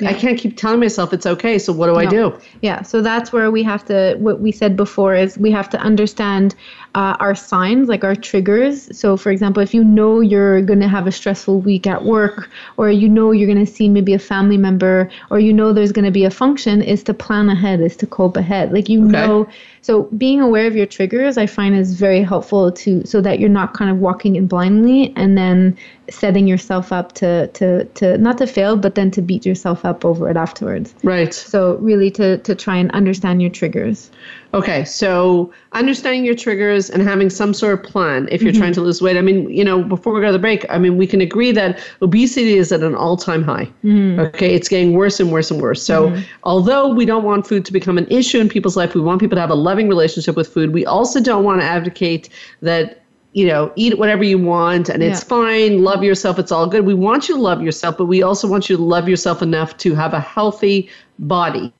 [0.00, 0.10] yeah.
[0.10, 1.58] I can't keep telling myself it's okay.
[1.58, 1.98] So what do no.
[1.98, 2.38] I do?
[2.60, 2.82] Yeah.
[2.82, 4.16] So that's where we have to.
[4.18, 6.54] What we said before is we have to understand
[6.96, 8.98] uh, our signs, like our triggers.
[8.98, 12.48] So, for example, if you know you're going to have a stressful week at work,
[12.78, 15.92] or you know you're going to see maybe a family member, or you know there's
[15.92, 18.72] going to be a function, is to plan ahead, is to cope ahead.
[18.72, 19.12] Like you okay.
[19.12, 19.46] know.
[19.82, 23.50] So, being aware of your triggers, I find is very helpful to so that you're
[23.50, 25.76] not kind of walking in blindly and then
[26.08, 30.04] setting yourself up to to to not to fail, but then to beat yourself up
[30.04, 30.94] over it afterwards.
[31.02, 31.32] Right.
[31.32, 34.10] So, really to to try and understand your triggers.
[34.54, 38.60] Okay, so understanding your triggers and having some sort of plan if you're mm-hmm.
[38.60, 39.16] trying to lose weight.
[39.16, 41.52] I mean, you know, before we go to the break, I mean, we can agree
[41.52, 43.70] that obesity is at an all time high.
[43.84, 44.20] Mm-hmm.
[44.20, 45.82] Okay, it's getting worse and worse and worse.
[45.82, 46.22] So, mm-hmm.
[46.44, 49.36] although we don't want food to become an issue in people's life, we want people
[49.36, 50.72] to have a loving relationship with food.
[50.72, 52.30] We also don't want to advocate
[52.62, 53.02] that
[53.36, 55.84] you know, eat whatever you want and it's fine.
[55.84, 56.38] Love yourself.
[56.38, 56.86] It's all good.
[56.86, 59.76] We want you to love yourself, but we also want you to love yourself enough
[59.76, 61.70] to have a healthy body.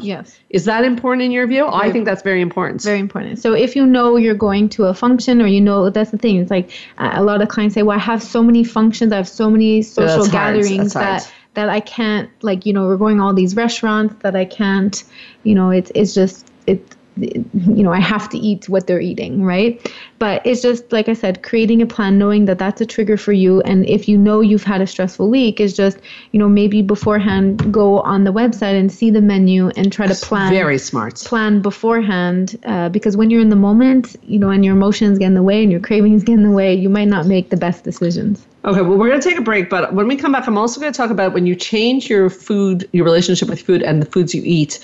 [0.00, 0.40] Yes.
[0.48, 1.64] Is that important in your view?
[1.64, 2.80] Very, I think that's very important.
[2.80, 3.38] Very important.
[3.38, 6.36] So if you know you're going to a function or you know that's the thing,
[6.36, 9.16] it's like uh, a lot of clients say, "Well, I have so many functions, I
[9.16, 13.34] have so many social gatherings that that I can't like, you know, we're going all
[13.34, 15.04] these restaurants that I can't,
[15.42, 19.42] you know, it's it's just it you know, I have to eat what they're eating,
[19.42, 19.80] right?
[20.18, 23.32] But it's just, like I said, creating a plan, knowing that that's a trigger for
[23.32, 23.60] you.
[23.62, 25.98] And if you know you've had a stressful week, is just,
[26.32, 30.14] you know, maybe beforehand go on the website and see the menu and try to
[30.14, 30.52] plan.
[30.52, 31.16] Very smart.
[31.16, 35.26] Plan beforehand uh, because when you're in the moment, you know, and your emotions get
[35.26, 37.56] in the way and your cravings get in the way, you might not make the
[37.56, 38.44] best decisions.
[38.64, 40.80] Okay, well, we're going to take a break, but when we come back, I'm also
[40.80, 44.06] going to talk about when you change your food, your relationship with food, and the
[44.06, 44.80] foods you eat,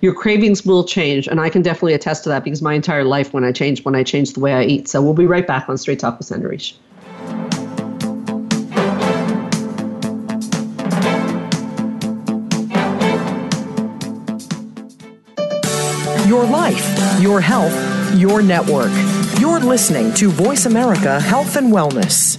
[0.00, 3.32] your cravings will change and i can definitely attest to that because my entire life
[3.32, 4.88] when i changed when i changed the way i eat.
[4.88, 6.74] So we'll be right back on straight talk with Sandra Reish.
[16.26, 17.74] your life your health
[18.14, 18.90] your network.
[19.38, 22.38] You're listening to voice america health and wellness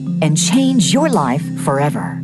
[0.21, 2.21] and change your life forever.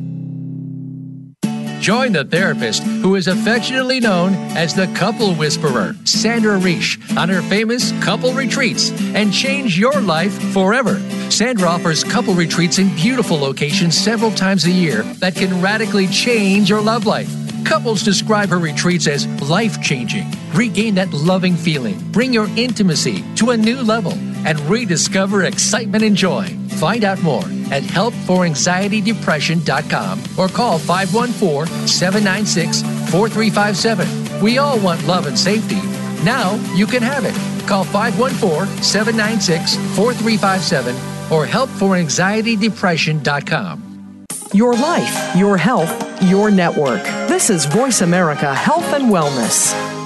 [1.79, 7.41] Join the therapist who is affectionately known as the couple whisperer, Sandra Reish, on her
[7.43, 10.99] famous couple retreats and change your life forever.
[11.29, 16.69] Sandra offers couple retreats in beautiful locations several times a year that can radically change
[16.69, 17.29] your love life.
[17.63, 20.31] Couples describe her retreats as life changing.
[20.53, 24.11] Regain that loving feeling, bring your intimacy to a new level,
[24.45, 26.47] and rediscover excitement and joy.
[26.77, 34.41] Find out more at helpforanxietydepression.com or call 514 796 4357.
[34.41, 35.81] We all want love and safety.
[36.23, 37.35] Now you can have it.
[37.67, 40.95] Call 514 796 4357
[41.31, 43.83] or helpforanxietydepression.com.
[44.53, 47.03] Your life, your health, your network.
[47.27, 49.96] This is Voice America Health and Wellness.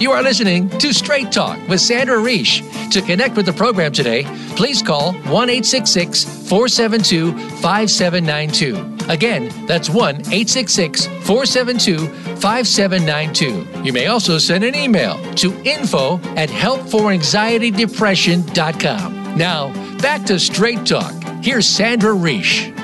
[0.00, 2.62] You are listening to Straight Talk with Sandra Reish.
[2.92, 4.24] To connect with the program today,
[4.56, 8.96] please call 1 472 5792.
[9.10, 13.84] Again, that's 1 472 5792.
[13.84, 19.36] You may also send an email to info at helpforanxietydepression.com.
[19.36, 21.12] Now, back to Straight Talk.
[21.42, 22.74] Here's Sandra Reish.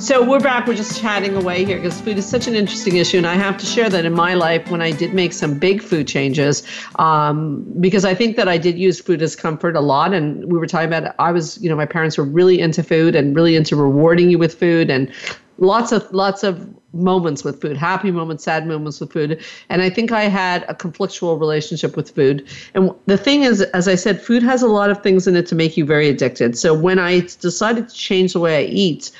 [0.00, 0.66] So we're back.
[0.66, 3.58] We're just chatting away here because food is such an interesting issue, and I have
[3.58, 6.62] to share that in my life when I did make some big food changes,
[6.98, 10.14] um, because I think that I did use food as comfort a lot.
[10.14, 13.14] And we were talking about I was, you know, my parents were really into food
[13.14, 15.12] and really into rewarding you with food, and
[15.58, 19.38] lots of lots of moments with food, happy moments, sad moments with food.
[19.68, 22.48] And I think I had a conflictual relationship with food.
[22.72, 25.46] And the thing is, as I said, food has a lot of things in it
[25.48, 26.56] to make you very addicted.
[26.56, 29.10] So when I decided to change the way I eat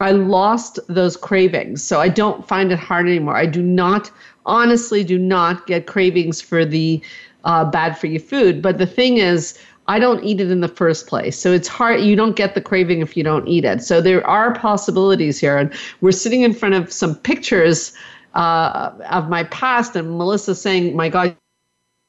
[0.00, 1.82] I lost those cravings.
[1.82, 3.36] So I don't find it hard anymore.
[3.36, 4.10] I do not,
[4.46, 7.02] honestly, do not get cravings for the
[7.44, 8.62] uh, bad for you food.
[8.62, 9.58] But the thing is,
[9.88, 11.38] I don't eat it in the first place.
[11.38, 12.00] So it's hard.
[12.00, 13.82] You don't get the craving if you don't eat it.
[13.82, 15.58] So there are possibilities here.
[15.58, 17.92] And we're sitting in front of some pictures
[18.34, 21.36] uh, of my past, and Melissa saying, My God,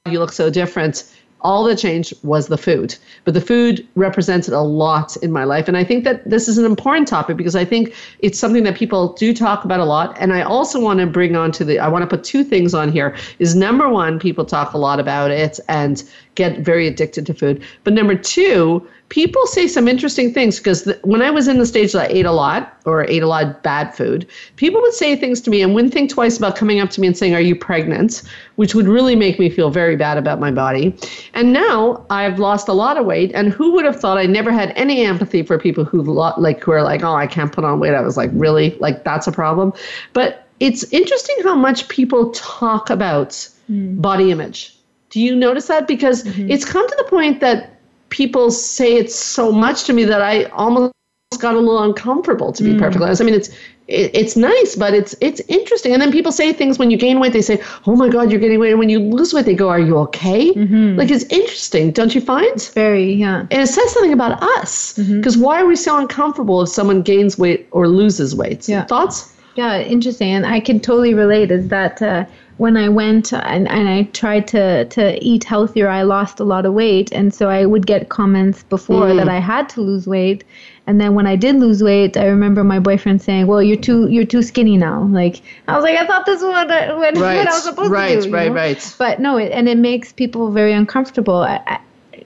[0.06, 2.96] you look so different all that changed was the food.
[3.26, 5.68] But the food represented a lot in my life.
[5.68, 8.76] And I think that this is an important topic because I think it's something that
[8.76, 10.16] people do talk about a lot.
[10.20, 12.74] And I also want to bring on to the, I want to put two things
[12.74, 16.04] on here is number one, people talk a lot about it and
[16.36, 17.62] get very addicted to food.
[17.84, 21.92] But number two, people say some interesting things because when I was in the stage
[21.92, 25.18] that I ate a lot or ate a lot of bad food, people would say
[25.18, 27.42] things to me and wouldn't think twice about coming up to me and saying, Are
[27.42, 28.24] you pregnant?
[28.56, 30.96] which would really make me feel very bad about my body.
[31.34, 33.32] And now I've lost a lot of weight.
[33.34, 36.72] And who would have thought I never had any empathy for people who like who
[36.72, 37.94] are like, Oh, I can't put on weight.
[37.94, 38.78] I was like, Really?
[38.80, 39.74] Like that's a problem.
[40.14, 43.30] But it's interesting how much people talk about
[43.70, 44.00] mm.
[44.00, 44.78] body image.
[45.12, 45.88] Do you notice that?
[45.88, 46.50] Because mm-hmm.
[46.50, 50.46] it's come to the point that people say it's so much to me that I
[50.46, 50.94] almost
[51.40, 52.80] got a little uncomfortable to be mm.
[52.80, 53.22] perfectly honest.
[53.22, 53.50] I mean, it's
[53.88, 55.94] it, it's nice, but it's it's interesting.
[55.94, 58.40] And then people say things when you gain weight, they say, "Oh my God, you're
[58.40, 60.98] getting weight." And when you lose weight, they go, "Are you okay?" Mm-hmm.
[60.98, 62.48] Like it's interesting, don't you find?
[62.48, 63.48] It's very, yeah.
[63.52, 65.44] And it says something about us because mm-hmm.
[65.44, 68.68] why are we so uncomfortable if someone gains weight or loses weight?
[68.68, 68.86] Yeah.
[68.86, 69.34] Thoughts?
[69.56, 70.32] Yeah, interesting.
[70.32, 71.52] And I can totally relate.
[71.52, 72.26] Is that uh,
[72.62, 76.68] when I went and, and I tried to, to eat healthier, I lost a lot
[76.68, 77.12] of weight.
[77.12, 79.18] And so I would get comments before mm.
[79.18, 80.44] that I had to lose weight.
[80.86, 84.08] And then when I did lose weight, I remember my boyfriend saying, "Well, you're too
[84.10, 87.18] you're too skinny now." Like I was like, I thought this was what I, what,
[87.18, 87.38] right.
[87.38, 88.32] what I was supposed right, to do.
[88.32, 88.96] Right, right, right.
[89.00, 91.38] But no, it, and it makes people very uncomfortable.
[91.38, 91.80] I,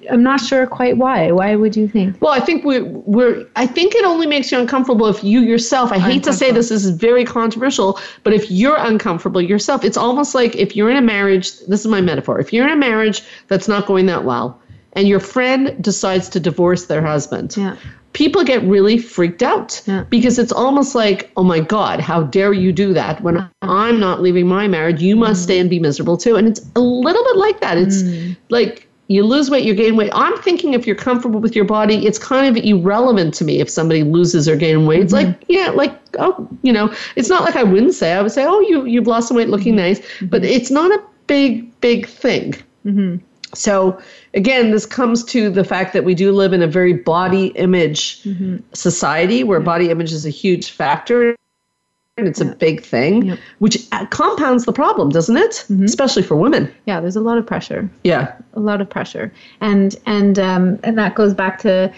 [0.10, 1.32] I'm not sure quite why.
[1.32, 2.22] Why would you think?
[2.22, 5.92] Well, I think we're, we're I think it only makes you uncomfortable if you yourself,
[5.92, 9.98] I hate to say this, this is very controversial, but if you're uncomfortable yourself, it's
[9.98, 12.40] almost like if you're in a marriage, this is my metaphor.
[12.40, 14.62] If you're in a marriage that's not going that well
[14.96, 17.56] and your friend decides to divorce their husband.
[17.58, 17.76] Yeah.
[18.14, 20.06] People get really freaked out yeah.
[20.10, 23.22] because it's almost like, oh my God, how dare you do that?
[23.22, 25.44] When I'm not leaving my marriage, you must mm.
[25.44, 26.38] stay and be miserable too.
[26.38, 27.78] And it's a little bit like that.
[27.78, 28.38] It's mm.
[28.50, 30.12] like you lose weight, you gain weight.
[30.14, 33.70] I'm thinking if you're comfortable with your body, it's kind of irrelevant to me if
[33.70, 35.02] somebody loses or gains weight.
[35.02, 35.32] It's mm-hmm.
[35.32, 38.14] like, yeah, like, oh, you know, it's not like I wouldn't say.
[38.14, 39.86] I would say, oh, you you've lost some weight, looking mm-hmm.
[39.86, 40.28] nice, mm-hmm.
[40.28, 42.54] but it's not a big, big thing.
[42.86, 43.18] Mm-hmm.
[43.54, 44.02] So
[44.34, 48.22] again, this comes to the fact that we do live in a very body image
[48.24, 48.58] mm-hmm.
[48.74, 51.36] society where body image is a huge factor
[52.18, 52.52] it's yeah.
[52.52, 53.36] a big thing, yeah.
[53.60, 55.52] which compounds the problem, doesn't it?
[55.52, 55.84] Mm-hmm.
[55.84, 56.74] Especially for women.
[56.86, 57.90] Yeah, there's a lot of pressure.
[58.04, 61.94] Yeah, a lot of pressure, and and um, and that goes back to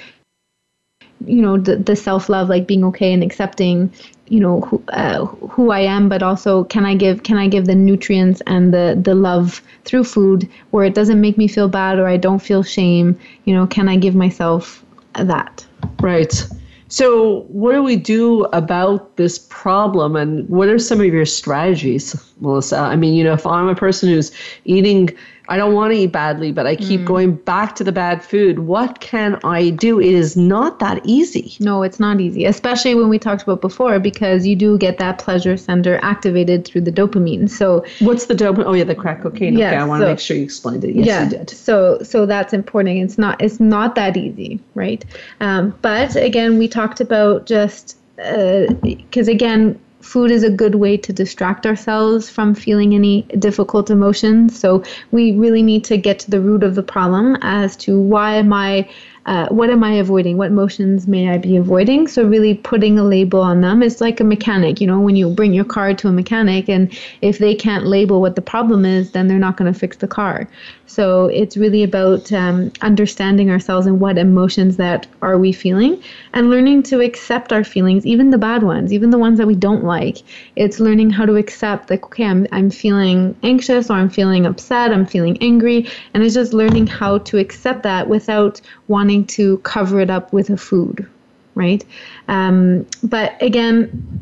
[1.25, 3.93] you know the, the self love, like being okay and accepting,
[4.27, 7.65] you know who, uh, who I am, but also can I give can I give
[7.65, 11.99] the nutrients and the the love through food where it doesn't make me feel bad
[11.99, 13.19] or I don't feel shame.
[13.45, 15.65] You know, can I give myself that.
[16.01, 16.47] Right.
[16.89, 22.15] So, what do we do about this problem, and what are some of your strategies,
[22.39, 22.77] Melissa?
[22.77, 24.31] I mean, you know, if I'm a person who's
[24.63, 25.09] eating
[25.49, 27.05] I don't want to eat badly, but I keep mm.
[27.05, 28.59] going back to the bad food.
[28.59, 29.99] What can I do?
[29.99, 31.55] It is not that easy.
[31.59, 35.19] No, it's not easy, especially when we talked about before, because you do get that
[35.19, 37.49] pleasure center activated through the dopamine.
[37.49, 38.65] So, what's the dopamine?
[38.65, 39.57] Oh, yeah, the crack cocaine.
[39.57, 40.95] Yeah, okay, I want to make sure you explained it.
[40.95, 41.49] Yes, yeah, you did.
[41.49, 42.97] So, so that's important.
[42.97, 43.41] It's not.
[43.41, 45.05] It's not that easy, right?
[45.39, 50.97] Um, but again, we talked about just because uh, again food is a good way
[50.97, 54.59] to distract ourselves from feeling any difficult emotions.
[54.59, 58.35] So we really need to get to the root of the problem as to why
[58.35, 58.89] am I
[59.27, 60.37] uh, what am I avoiding?
[60.37, 62.07] What motions may I be avoiding?
[62.07, 64.79] So really putting a label on them is like a mechanic.
[64.79, 68.21] You know, when you bring your car to a mechanic, and if they can't label
[68.21, 70.47] what the problem is, then they're not going to fix the car.
[70.85, 76.01] So it's really about um, understanding ourselves and what emotions that are we feeling,
[76.33, 79.55] and learning to accept our feelings, even the bad ones, even the ones that we
[79.55, 80.19] don't like.
[80.55, 84.93] It's learning how to accept, like, okay, I'm I'm feeling anxious, or I'm feeling upset,
[84.93, 89.99] I'm feeling angry, and it's just learning how to accept that without wanting to cover
[89.99, 91.07] it up with a food,
[91.55, 91.83] right?
[92.27, 94.21] Um, but again,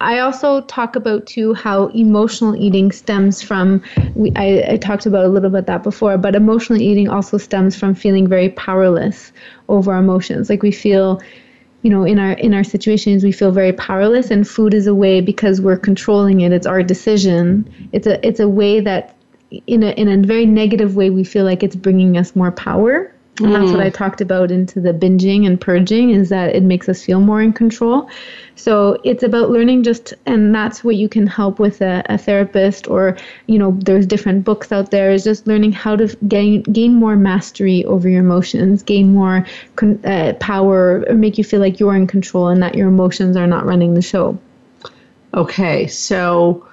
[0.00, 3.82] I also talk about too how emotional eating stems from.
[4.14, 7.76] We, I, I talked about a little bit that before, but emotional eating also stems
[7.76, 9.30] from feeling very powerless
[9.68, 10.48] over our emotions.
[10.48, 11.20] Like we feel,
[11.82, 14.94] you know, in our in our situations, we feel very powerless, and food is a
[14.94, 16.50] way because we're controlling it.
[16.50, 17.70] It's our decision.
[17.92, 19.14] It's a it's a way that,
[19.66, 23.12] in a in a very negative way, we feel like it's bringing us more power
[23.40, 23.94] and that's what I mm.
[23.94, 27.52] talked about into the binging and purging is that it makes us feel more in
[27.52, 28.08] control.
[28.54, 32.88] So it's about learning just, and that's what you can help with a, a therapist
[32.88, 33.16] or,
[33.46, 37.16] you know, there's different books out there is just learning how to gain, gain more
[37.16, 41.96] mastery over your emotions, gain more con- uh, power, or make you feel like you're
[41.96, 44.38] in control and that your emotions are not running the show.
[45.32, 45.86] Okay.
[45.86, 46.66] So,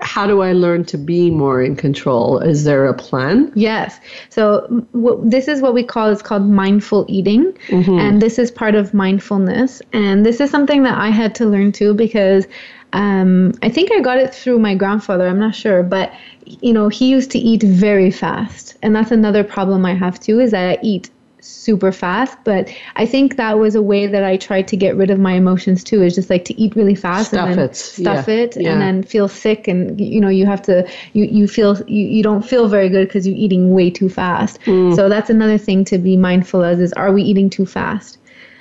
[0.00, 2.38] how do I learn to be more in control?
[2.38, 3.52] Is there a plan?
[3.54, 3.98] Yes.
[4.28, 7.98] So w- this is what we call it's called mindful eating, mm-hmm.
[7.98, 9.82] and this is part of mindfulness.
[9.92, 12.46] And this is something that I had to learn too because
[12.92, 15.26] um, I think I got it through my grandfather.
[15.26, 16.12] I'm not sure, but
[16.44, 20.40] you know he used to eat very fast, and that's another problem I have too.
[20.40, 21.10] Is that I eat
[21.48, 25.10] super fast but i think that was a way that i tried to get rid
[25.10, 27.76] of my emotions too is just like to eat really fast stuff and then it.
[27.76, 28.34] stuff yeah.
[28.34, 28.72] it yeah.
[28.72, 32.22] and then feel sick and you know you have to you, you feel you, you
[32.22, 34.94] don't feel very good because you're eating way too fast mm.
[34.94, 38.18] so that's another thing to be mindful of is are we eating too fast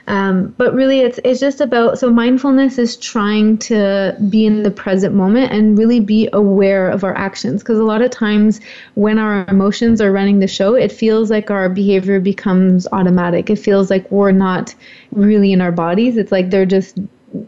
[0.08, 4.72] um, but really, it's it's just about so mindfulness is trying to be in the
[4.72, 7.62] present moment and really be aware of our actions.
[7.62, 8.62] Because a lot of times,
[8.95, 13.49] when our emotions are running the show, it feels like our behavior becomes automatic.
[13.49, 14.74] It feels like we're not
[15.12, 16.16] really in our bodies.
[16.16, 16.97] It's like they're just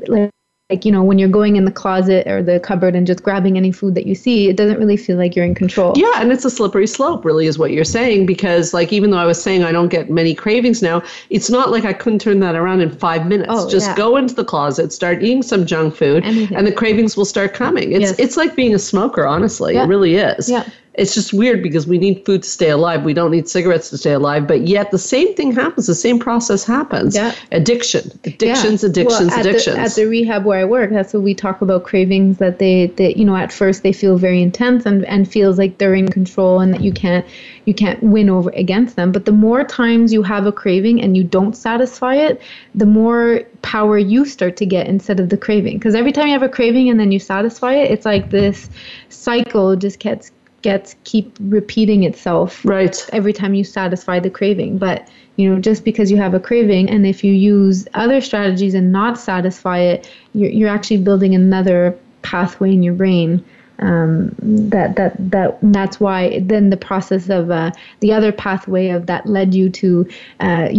[0.08, 0.30] like
[0.70, 3.58] like you know when you're going in the closet or the cupboard and just grabbing
[3.58, 6.32] any food that you see it doesn't really feel like you're in control yeah and
[6.32, 9.42] it's a slippery slope really is what you're saying because like even though i was
[9.42, 11.02] saying i don't get many cravings now
[11.32, 13.96] it's not like i couldn't turn that around in five minutes oh, just yeah.
[13.96, 16.56] go into the closet start eating some junk food Anything.
[16.56, 18.20] and the cravings will start coming it's yes.
[18.20, 19.86] it's like being a smoker honestly yeah.
[19.86, 23.04] it really is yeah it's just weird because we need food to stay alive.
[23.04, 25.88] We don't need cigarettes to stay alive, but yet the same thing happens.
[25.88, 27.16] The same process happens.
[27.16, 27.34] Yeah.
[27.52, 28.90] Addiction, addictions, yeah.
[28.90, 29.76] addictions, well, at addictions.
[29.76, 32.40] The, at the rehab where I work, that's what we talk about cravings.
[32.40, 35.78] That they, that you know, at first they feel very intense and and feels like
[35.78, 37.26] they're in control and that you can't
[37.66, 39.12] you can't win over against them.
[39.12, 42.42] But the more times you have a craving and you don't satisfy it,
[42.74, 45.78] the more power you start to get instead of the craving.
[45.78, 48.70] Because every time you have a craving and then you satisfy it, it's like this
[49.10, 50.32] cycle just gets
[50.62, 53.08] gets keep repeating itself right.
[53.14, 54.78] every time you satisfy the craving.
[54.78, 55.08] But
[55.40, 58.92] you know just because you have a craving and if you use other strategies and
[58.92, 63.44] not satisfy it you're, you're actually building another pathway in your brain
[63.80, 67.72] um, that that that that's why then the process of uh,
[68.02, 70.08] the other pathway of that led you to
[70.40, 70.70] uh,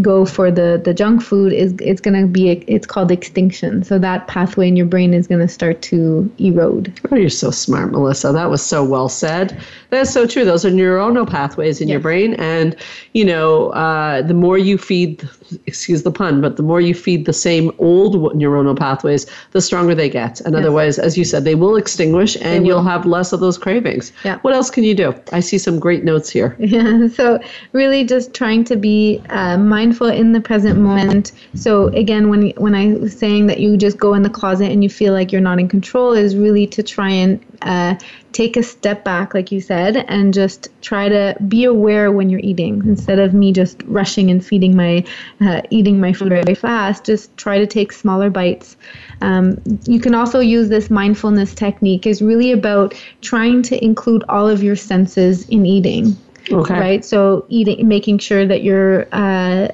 [0.00, 3.82] go for the the junk food is it's going to be it's called extinction.
[3.82, 6.92] So that pathway in your brain is going to start to erode.
[7.10, 8.32] Oh you're so smart melissa.
[8.32, 9.60] That was so well said.
[9.90, 10.44] That's so true.
[10.44, 11.94] Those are neuronal pathways in yes.
[11.94, 12.34] your brain.
[12.34, 12.76] And
[13.12, 15.28] you know uh, the more you feed
[15.66, 19.94] excuse the pun but the more you feed the same old neuronal pathways the stronger
[19.96, 20.40] they get.
[20.42, 20.60] And yes.
[20.60, 24.12] otherwise as you said they will extinguish and you'll have less of those cravings.
[24.24, 24.38] Yeah.
[24.40, 25.14] What else can you do?
[25.32, 26.56] I see some great notes here.
[26.58, 27.08] Yeah.
[27.20, 27.38] So
[27.72, 31.32] really just trying to be uh, mindful in the present moment.
[31.54, 34.82] So again, when when I was saying that you just go in the closet and
[34.82, 37.96] you feel like you're not in control, is really to try and uh,
[38.32, 42.40] take a step back, like you said, and just try to be aware when you're
[42.40, 45.04] eating instead of me just rushing and feeding my,
[45.40, 47.04] uh, eating my food very fast.
[47.04, 48.76] Just try to take smaller bites.
[49.20, 52.06] Um, you can also use this mindfulness technique.
[52.10, 56.16] Is really about trying to include all of your senses in eating.
[56.50, 56.78] Okay.
[56.78, 57.04] Right.
[57.04, 59.68] So eating, making sure that you're uh,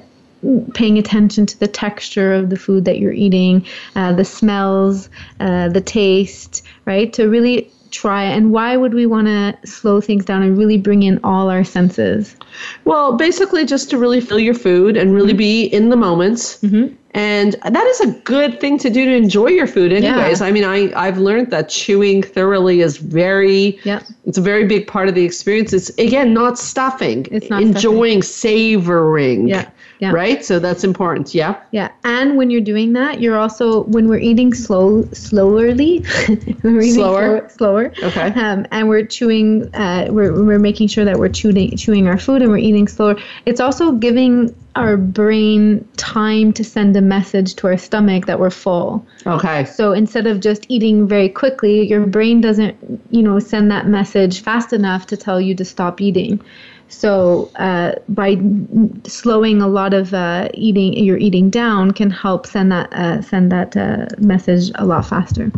[0.73, 3.65] paying attention to the texture of the food that you're eating,
[3.95, 5.09] uh, the smells,
[5.39, 7.11] uh, the taste, right?
[7.13, 11.03] To really try and why would we want to slow things down and really bring
[11.03, 12.35] in all our senses?
[12.85, 15.37] Well basically just to really feel your food and really mm-hmm.
[15.37, 16.59] be in the moments.
[16.61, 16.95] Mm-hmm.
[17.11, 20.41] and that is a good thing to do to enjoy your food anyways.
[20.41, 20.47] Yeah.
[20.47, 24.87] i mean i i've learned that chewing thoroughly is very yeah it's a very big
[24.87, 25.73] part of the experience.
[25.73, 27.27] It's again not stuffing.
[27.31, 28.81] It's not enjoying stuffing.
[28.81, 29.47] savoring.
[29.47, 29.69] Yeah
[29.99, 30.11] yeah.
[30.11, 30.45] Right?
[30.45, 31.33] So that's important.
[31.33, 31.61] Yeah.
[31.71, 31.91] Yeah.
[32.03, 36.05] And when you're doing that, you're also when we're eating slow slowerly,
[36.63, 37.93] we're eating slower, slower.
[38.03, 38.27] Okay.
[38.27, 42.41] Um, and we're chewing uh, we're we're making sure that we're chewing chewing our food
[42.41, 43.15] and we're eating slower.
[43.45, 48.51] It's also giving our brain time to send a message to our stomach that we're
[48.51, 49.03] full.
[49.25, 49.65] Okay.
[49.65, 52.77] So instead of just eating very quickly, your brain doesn't,
[53.09, 56.39] you know, send that message fast enough to tell you to stop eating.
[56.89, 58.37] So uh, by
[59.05, 63.51] slowing a lot of uh, eating, your eating down can help send that uh, send
[63.51, 65.51] that uh, message a lot faster.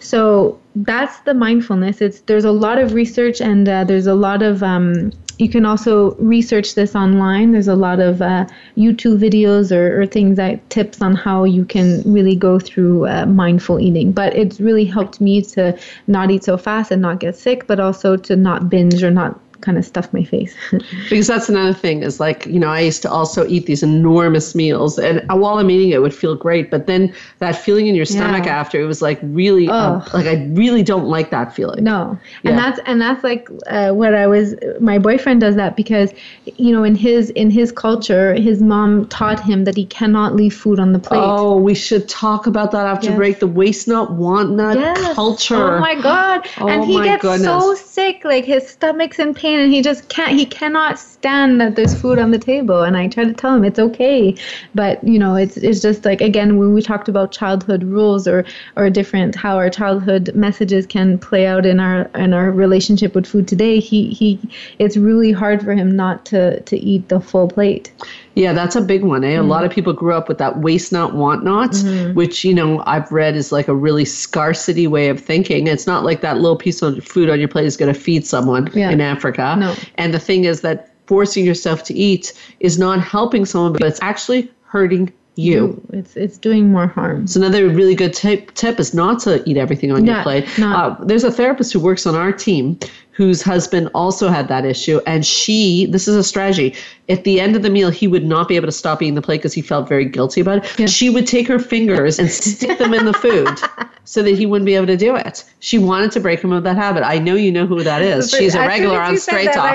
[0.00, 2.02] So that's the mindfulness.
[2.02, 5.64] It's there's a lot of research and uh, there's a lot of um, you can
[5.64, 7.52] also research this online.
[7.52, 11.64] There's a lot of uh, YouTube videos or, or, things that tips on how you
[11.64, 14.12] can really go through mindful eating.
[14.12, 15.76] But it's really helped me to
[16.06, 19.40] not eat so fast and not get sick, but also to not binge or not
[19.64, 20.54] kind of stuff my face.
[21.08, 24.54] because that's another thing is like, you know, I used to also eat these enormous
[24.54, 26.70] meals and while I'm eating it, it would feel great.
[26.70, 28.58] But then that feeling in your stomach yeah.
[28.58, 31.82] after, it was like really, um, like I really don't like that feeling.
[31.82, 32.18] No.
[32.42, 32.50] Yeah.
[32.50, 36.12] And that's, and that's like uh, what I was, my boyfriend does that because,
[36.56, 40.54] you know, in his, in his culture, his mom taught him that he cannot leave
[40.54, 41.22] food on the plate.
[41.22, 43.16] Oh, we should talk about that after yes.
[43.16, 43.38] break.
[43.40, 45.14] The waste not, want not yes.
[45.14, 45.76] culture.
[45.76, 46.46] Oh my God.
[46.58, 47.46] Oh and he gets goodness.
[47.46, 48.24] so sick.
[48.24, 52.18] Like his stomach's in pain and he just can't he cannot stand that there's food
[52.18, 52.82] on the table.
[52.82, 54.34] And i try to tell him it's okay.
[54.74, 58.44] But you know it's it's just like again when we talked about childhood rules or
[58.76, 63.26] or different how our childhood messages can play out in our in our relationship with
[63.26, 64.38] food today he he
[64.78, 67.92] it's really hard for him not to to eat the full plate
[68.34, 69.24] yeah, that's a big one.
[69.24, 69.32] Eh?
[69.32, 69.44] Mm-hmm.
[69.44, 72.14] A lot of people grew up with that waste not, want not, mm-hmm.
[72.14, 75.66] which, you know, I've read is like a really scarcity way of thinking.
[75.66, 78.26] It's not like that little piece of food on your plate is going to feed
[78.26, 78.90] someone yeah.
[78.90, 79.56] in Africa.
[79.58, 79.74] No.
[79.96, 84.00] And the thing is that forcing yourself to eat is not helping someone, but it's
[84.02, 85.80] actually hurting you.
[85.92, 87.26] It's it's doing more harm.
[87.26, 90.46] So another really good tip tip is not to eat everything on your plate.
[90.58, 92.78] Uh, there's a therapist who works on our team
[93.14, 95.00] whose husband also had that issue.
[95.06, 96.74] And she, this is a strategy.
[97.08, 99.22] At the end of the meal, he would not be able to stop eating the
[99.22, 100.78] plate because he felt very guilty about it.
[100.78, 100.86] Yeah.
[100.86, 103.56] She would take her fingers and stick them in the food
[104.04, 105.44] so that he wouldn't be able to do it.
[105.60, 107.04] She wanted to break him of that habit.
[107.04, 108.30] I know you know who that is.
[108.30, 109.74] She's a regular on Straight Talk.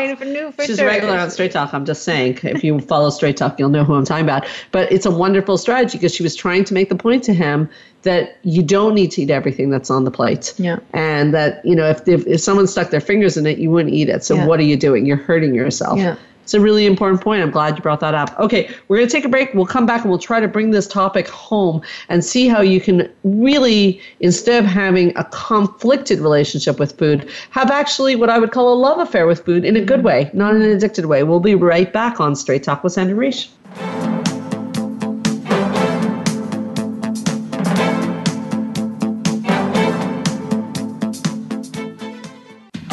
[0.66, 0.86] She's sure.
[0.86, 1.74] a regular on Straight Talk.
[1.74, 4.48] I'm just saying, if you follow Straight Talk, you'll know who I'm talking about.
[4.72, 7.70] But it's a wonderful strategy because she was trying to make the point to him
[8.04, 10.54] that you don't need to eat everything that's on the plate.
[10.58, 10.80] Yeah.
[10.94, 13.94] And that, you know, if, if, if someone stuck their fingers in it, you wouldn't
[13.94, 14.24] eat it.
[14.24, 14.46] So yeah.
[14.46, 15.06] what are you doing?
[15.06, 16.00] You're hurting yourself.
[16.00, 16.16] Yeah.
[16.50, 17.44] It's a really important point.
[17.44, 18.36] I'm glad you brought that up.
[18.40, 19.54] Okay, we're going to take a break.
[19.54, 22.82] We'll come back and we'll try to bring this topic home and see how you
[22.82, 28.52] can really, instead of having a conflicted relationship with food, have actually what I would
[28.52, 31.22] call a love affair with food in a good way, not in an addicted way.
[31.22, 34.19] We'll be right back on Straight Talk with Sandra Reish.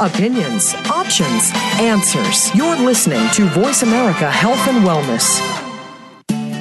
[0.06, 1.50] Opinions, options,
[1.80, 2.54] answers.
[2.54, 5.42] You're listening to Voice America Health and Wellness.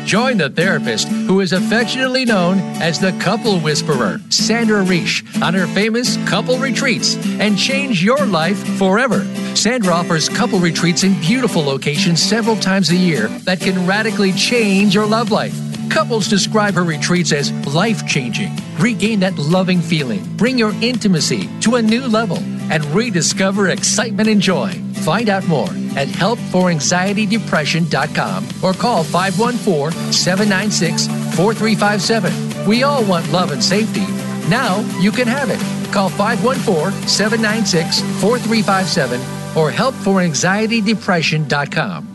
[0.03, 5.67] Join the therapist who is affectionately known as the couple whisperer, Sandra Reish, on her
[5.67, 9.23] famous couple retreats and change your life forever.
[9.55, 14.95] Sandra offers couple retreats in beautiful locations several times a year that can radically change
[14.95, 15.55] your love life.
[15.91, 18.51] Couples describe her retreats as life changing.
[18.79, 22.39] Regain that loving feeling, bring your intimacy to a new level
[22.69, 24.73] and rediscover excitement and joy.
[25.03, 32.67] Find out more at helpforanxietydepression.com or call 514 796 4357.
[32.67, 34.05] We all want love and safety.
[34.49, 35.59] Now you can have it.
[35.91, 39.19] Call 514 796 4357
[39.57, 42.14] or helpforanxietydepression.com.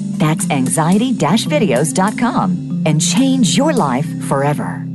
[0.21, 1.13] That's anxiety
[1.47, 4.85] videos.com and change your life forever.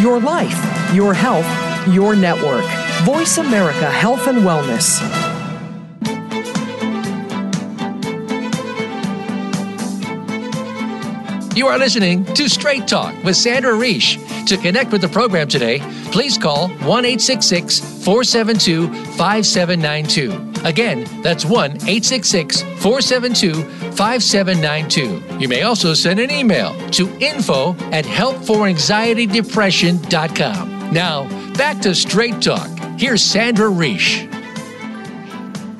[0.00, 2.64] Your life, your health, your network.
[3.02, 5.02] Voice America Health and Wellness.
[11.56, 14.27] You are listening to Straight Talk with Sandra Reish.
[14.48, 15.80] To connect with the program today,
[16.10, 18.88] please call 1 472
[19.18, 20.64] 5792.
[20.64, 25.22] Again, that's 1 472 5792.
[25.38, 30.92] You may also send an email to info at helpforanxietydepression.com.
[30.94, 32.70] Now, back to Straight Talk.
[32.98, 34.27] Here's Sandra Reish.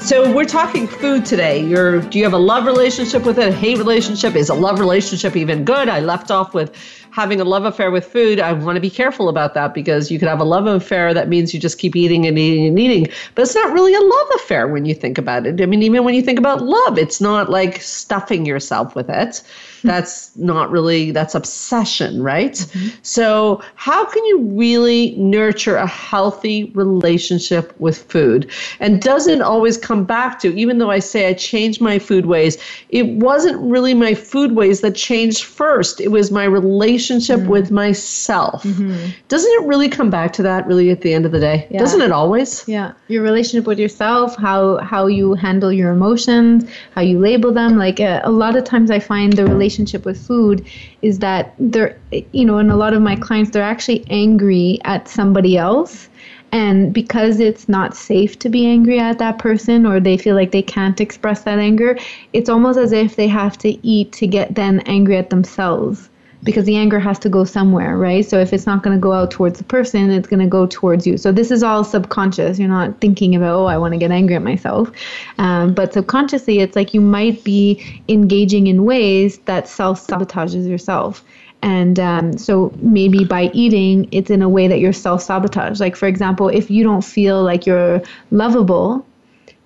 [0.09, 1.63] So we're talking food today.
[1.63, 3.49] You're, do you have a love relationship with it?
[3.49, 4.37] A hate relationship?
[4.37, 5.91] Is a love relationship even good?
[5.91, 6.75] I left off with
[7.11, 8.41] having a love affair with food.
[8.41, 11.29] I want to be careful about that because you could have a love affair that
[11.29, 14.29] means you just keep eating and eating and eating, but it's not really a love
[14.37, 15.61] affair when you think about it.
[15.61, 19.43] I mean, even when you think about love, it's not like stuffing yourself with it
[19.83, 22.89] that's not really that's obsession right mm-hmm.
[23.03, 28.51] so how can you really nurture a healthy relationship with food
[28.81, 32.59] and doesn't always come back to even though i say i changed my food ways
[32.89, 37.51] it wasn't really my food ways that changed first it was my relationship mm-hmm.
[37.51, 39.11] with myself mm-hmm.
[39.29, 41.79] doesn't it really come back to that really at the end of the day yeah.
[41.79, 47.01] doesn't it always yeah your relationship with yourself how how you handle your emotions how
[47.01, 50.19] you label them like uh, a lot of times i find the relationship relationship with
[50.19, 50.67] food
[51.03, 51.95] is that they're,
[52.33, 56.09] you know, and a lot of my clients, they're actually angry at somebody else.
[56.53, 60.53] And because it's not safe to be angry at that person or they feel like
[60.53, 61.99] they can't express that anger,
[62.33, 66.09] it's almost as if they have to eat to get then angry at themselves
[66.45, 68.25] because the anger has to go somewhere, right?
[68.25, 70.67] So if it's not going to go out towards the person, it's going to go
[70.67, 71.17] towards you.
[71.17, 72.59] So this is all subconscious.
[72.59, 74.91] You're not thinking about, oh, I want to get angry at myself.
[75.39, 81.25] Um, but subconsciously, it's like you might be engaging in ways that self sabotages yourself.
[81.61, 85.81] And um, so maybe by eating, it's in a way that you're self sabotage.
[85.81, 89.05] Like, for example, if you don't feel like you're lovable,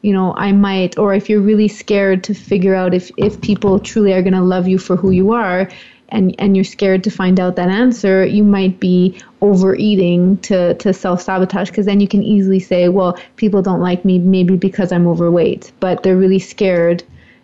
[0.00, 3.78] you know, I might, or if you're really scared to figure out if, if people
[3.78, 5.68] truly are going to love you for who you are,
[6.12, 10.92] and and you're scared to find out that answer, you might be overeating to to
[10.92, 14.92] self sabotage because then you can easily say, well, people don't like me maybe because
[14.92, 17.02] I'm overweight, but they're really scared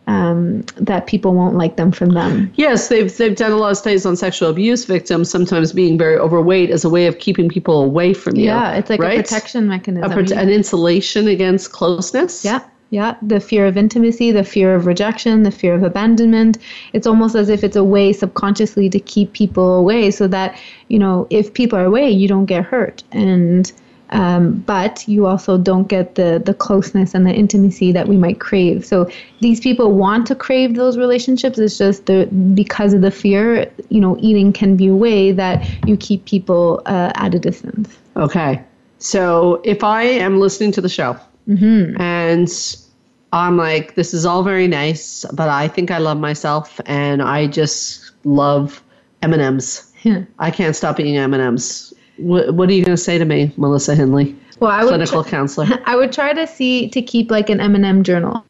[0.08, 2.50] um, that people won't like them from them.
[2.56, 5.30] Yes, they've they've done a lot of studies on sexual abuse victims.
[5.30, 8.46] Sometimes being very overweight as a way of keeping people away from you.
[8.46, 9.18] Yeah, it's like right?
[9.18, 10.10] a protection mechanism.
[10.10, 12.44] A an insulation against closeness.
[12.44, 12.64] Yeah.
[12.90, 16.56] Yeah, the fear of intimacy, the fear of rejection, the fear of abandonment.
[16.94, 20.58] It's almost as if it's a way subconsciously to keep people away so that,
[20.88, 23.02] you know, if people are away, you don't get hurt.
[23.12, 23.70] And,
[24.08, 28.40] um, but you also don't get the, the closeness and the intimacy that we might
[28.40, 28.86] crave.
[28.86, 29.10] So
[29.40, 31.58] these people want to crave those relationships.
[31.58, 32.24] It's just the,
[32.54, 36.80] because of the fear, you know, eating can be a way that you keep people
[36.86, 37.98] uh, at a distance.
[38.16, 38.64] Okay.
[38.98, 41.18] So if I am listening to the show,
[41.48, 42.00] Mm-hmm.
[42.00, 42.76] And
[43.32, 47.46] I'm like, this is all very nice, but I think I love myself, and I
[47.46, 48.82] just love
[49.22, 49.92] M and M's.
[50.38, 51.92] I can't stop eating M and M's.
[52.18, 54.36] What, what are you going to say to me, Melissa Henley?
[54.60, 55.66] Well, I would clinical counselor.
[55.86, 58.44] I would try to see to keep like an M and M journal.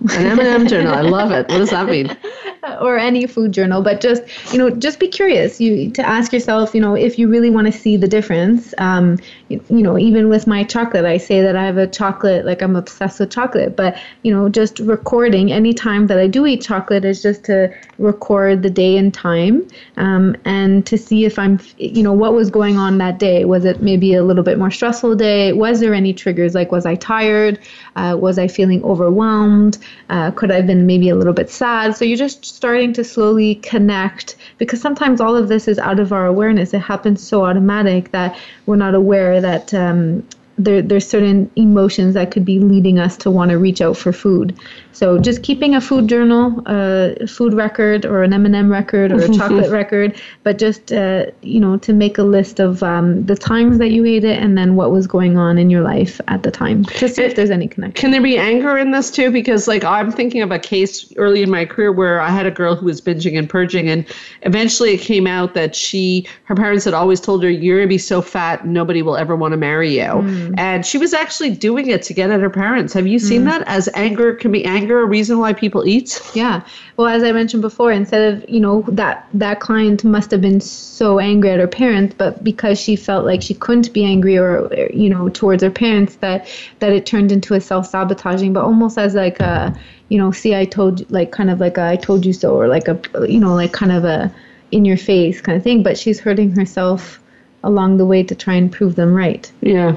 [0.00, 0.94] An M and M journal.
[0.94, 1.48] I love it.
[1.48, 2.16] What does that mean?
[2.80, 4.22] or any food journal, but just
[4.52, 5.60] you know, just be curious.
[5.60, 8.74] You to ask yourself, you know, if you really want to see the difference.
[8.78, 9.18] Um,
[9.48, 12.62] you, you know, even with my chocolate, I say that I have a chocolate, like
[12.62, 13.76] I'm obsessed with chocolate.
[13.76, 17.74] But you know, just recording any time that I do eat chocolate is just to
[17.98, 19.66] record the day and time,
[19.96, 23.44] um, and to see if I'm, you know, what was going on that day.
[23.44, 25.52] Was it maybe a little bit more stressful day?
[25.52, 26.54] Was there any triggers?
[26.54, 27.58] Like, was I tired?
[27.96, 29.78] Uh, was I feeling overwhelmed?
[30.10, 31.96] Uh, could I have been maybe a little bit sad?
[31.96, 36.12] So you're just starting to slowly connect because sometimes all of this is out of
[36.12, 36.74] our awareness.
[36.74, 40.26] It happens so automatic that we're not aware that um,
[40.58, 44.12] there, there's certain emotions that could be leading us to want to reach out for
[44.12, 44.58] food.
[44.92, 49.28] So just keeping a food journal, a food record, or an M&M record, or a
[49.38, 53.78] chocolate record, but just uh, you know to make a list of um, the times
[53.78, 56.50] that you ate it and then what was going on in your life at the
[56.50, 57.94] time to see if there's any connection.
[57.94, 59.30] Can there be anger in this too?
[59.30, 62.50] Because like I'm thinking of a case early in my career where I had a
[62.50, 64.06] girl who was binging and purging, and
[64.42, 67.98] eventually it came out that she her parents had always told her you're gonna be
[67.98, 70.54] so fat nobody will ever want to marry you, mm.
[70.58, 72.92] and she was actually doing it to get at her parents.
[72.92, 73.46] Have you seen mm.
[73.46, 73.66] that?
[73.66, 76.20] As anger can be anger a reason why people eat?
[76.34, 76.62] Yeah.
[76.96, 80.60] Well, as I mentioned before, instead of, you know, that that client must have been
[80.60, 84.72] so angry at her parents, but because she felt like she couldn't be angry or
[84.92, 86.48] you know, towards her parents that
[86.80, 89.74] that it turned into a self-sabotaging, but almost as like a,
[90.08, 92.54] you know, see I told you like kind of like a, I told you so
[92.54, 94.32] or like a you know, like kind of a
[94.70, 97.20] in your face kind of thing, but she's hurting herself
[97.64, 99.50] along the way to try and prove them right.
[99.60, 99.96] Yeah.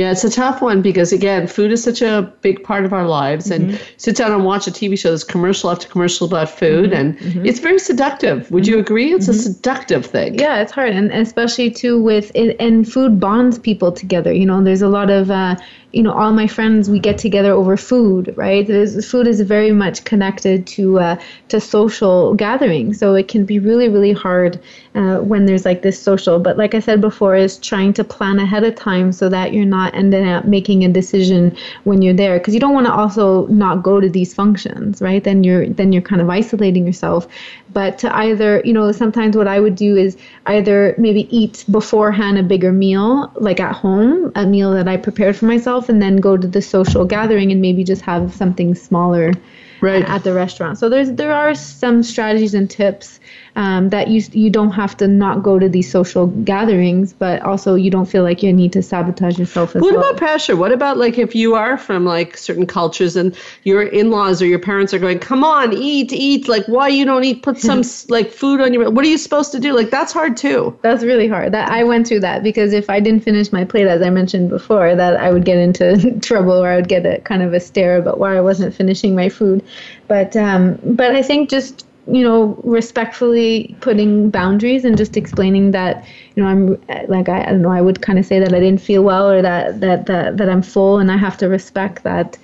[0.00, 3.06] Yeah, it's a tough one because again, food is such a big part of our
[3.06, 3.70] lives, mm-hmm.
[3.72, 7.00] and sit down and watch a TV show that's commercial after commercial about food, mm-hmm.
[7.00, 7.44] and mm-hmm.
[7.44, 8.50] it's very seductive.
[8.50, 8.80] Would you mm-hmm.
[8.80, 9.12] agree?
[9.12, 9.40] It's a mm-hmm.
[9.40, 10.38] seductive thing.
[10.38, 14.32] Yeah, it's hard, and especially too with and food bonds people together.
[14.32, 15.56] You know, there's a lot of uh,
[15.92, 18.66] you know all my friends we get together over food right?
[18.66, 23.58] There's, food is very much connected to uh, to social gatherings so it can be
[23.58, 24.60] really really hard
[24.94, 26.38] uh, when there's like this social.
[26.38, 29.64] But like i said before is trying to plan ahead of time so that you're
[29.64, 32.38] not ending up making a decision when you're there.
[32.38, 35.24] Because you don't want to also not go to these functions right?
[35.24, 37.26] Then you're then you're kind of isolating yourself
[37.72, 40.16] but to either you know sometimes what i would do is
[40.46, 45.36] either maybe eat beforehand a bigger meal like at home a meal that i prepared
[45.36, 49.32] for myself and then go to the social gathering and maybe just have something smaller
[49.80, 50.04] right.
[50.08, 53.19] at the restaurant so there's there are some strategies and tips
[53.60, 57.74] um, that you you don't have to not go to these social gatherings, but also
[57.74, 60.00] you don't feel like you need to sabotage yourself as what well.
[60.00, 60.56] What about pressure?
[60.56, 64.60] What about like if you are from like certain cultures and your in-laws or your
[64.60, 67.42] parents are going, "Come on, eat, eat!" Like, why you don't eat?
[67.42, 68.90] Put some like food on your.
[68.90, 69.74] What are you supposed to do?
[69.74, 70.78] Like, that's hard too.
[70.80, 71.52] That's really hard.
[71.52, 74.48] That I went through that because if I didn't finish my plate, as I mentioned
[74.48, 77.60] before, that I would get into trouble or I would get a kind of a
[77.60, 79.62] stare about why I wasn't finishing my food.
[80.08, 81.84] But um, but I think just
[82.14, 86.04] you know, respectfully putting boundaries and just explaining that,
[86.34, 88.60] you know, I'm like I, I don't know, I would kind of say that I
[88.60, 92.02] didn't feel well or that that that that I'm full and I have to respect
[92.04, 92.36] that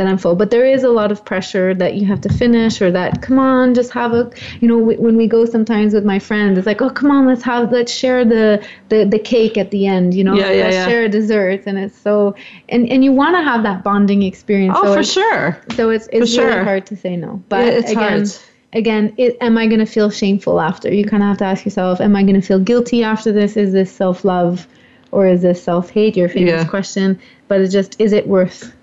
[0.00, 0.34] that I'm full.
[0.34, 3.38] But there is a lot of pressure that you have to finish or that come
[3.38, 6.80] on, just have a you know, when we go sometimes with my friends, it's like,
[6.80, 10.24] "Oh, come on, let's have let's share the the the cake at the end, you
[10.24, 10.88] know, yeah, yeah, let's yeah.
[10.88, 12.34] share a dessert." And it's so
[12.70, 14.74] and and you want to have that bonding experience.
[14.78, 15.60] Oh, so for sure.
[15.76, 16.64] So it's it's for really sure.
[16.64, 17.42] hard to say no.
[17.50, 18.28] But yeah, it's again, hard
[18.72, 20.92] again, it, am I going to feel shameful after?
[20.92, 23.56] You kind of have to ask yourself, am I going to feel guilty after this?
[23.56, 24.66] Is this self love
[25.10, 26.16] or is this self hate?
[26.16, 26.64] Your famous yeah.
[26.64, 27.20] question.
[27.48, 28.74] But it's just, is it worth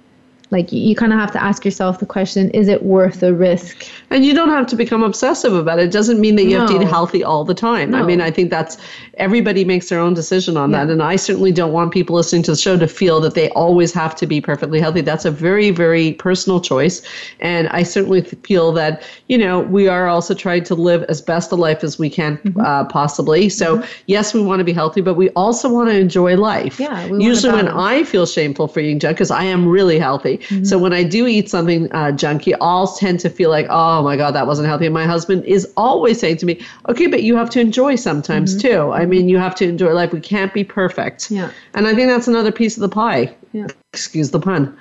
[0.49, 3.85] like you, kind of have to ask yourself the question is it worth the risk
[4.09, 6.61] and you don't have to become obsessive about it it doesn't mean that you no.
[6.61, 7.99] have to eat healthy all the time no.
[7.99, 8.77] i mean i think that's
[9.15, 10.85] everybody makes their own decision on yeah.
[10.85, 13.49] that and i certainly don't want people listening to the show to feel that they
[13.49, 17.01] always have to be perfectly healthy that's a very very personal choice
[17.39, 21.51] and i certainly feel that you know we are also trying to live as best
[21.51, 22.59] a life as we can mm-hmm.
[22.61, 23.91] uh, possibly so mm-hmm.
[24.07, 27.53] yes we want to be healthy but we also want to enjoy life yeah usually
[27.53, 30.63] when i feel shameful for eating junk because i am really healthy Mm-hmm.
[30.63, 34.17] So when I do eat something uh, junky, I'll tend to feel like, oh my
[34.17, 34.85] God, that wasn't healthy.
[34.85, 38.55] And my husband is always saying to me, okay, but you have to enjoy sometimes
[38.55, 38.67] mm-hmm.
[38.67, 38.91] too.
[38.91, 40.13] I mean, you have to enjoy life.
[40.13, 41.31] We can't be perfect.
[41.31, 41.51] Yeah.
[41.73, 43.35] And I think that's another piece of the pie.
[43.53, 43.67] Yeah.
[43.93, 44.77] Excuse the pun.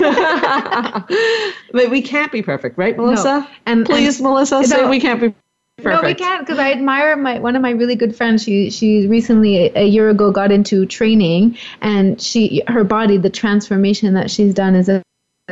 [1.72, 3.40] but we can't be perfect, right, Melissa?
[3.40, 3.46] No.
[3.66, 5.34] And please, and, Melissa, say we can't be
[5.82, 6.02] Perfect.
[6.02, 8.42] No, we can't because I admire my one of my really good friends.
[8.42, 13.30] She she recently a, a, year ago got into training, and she her body the
[13.30, 15.02] transformation that she's done is a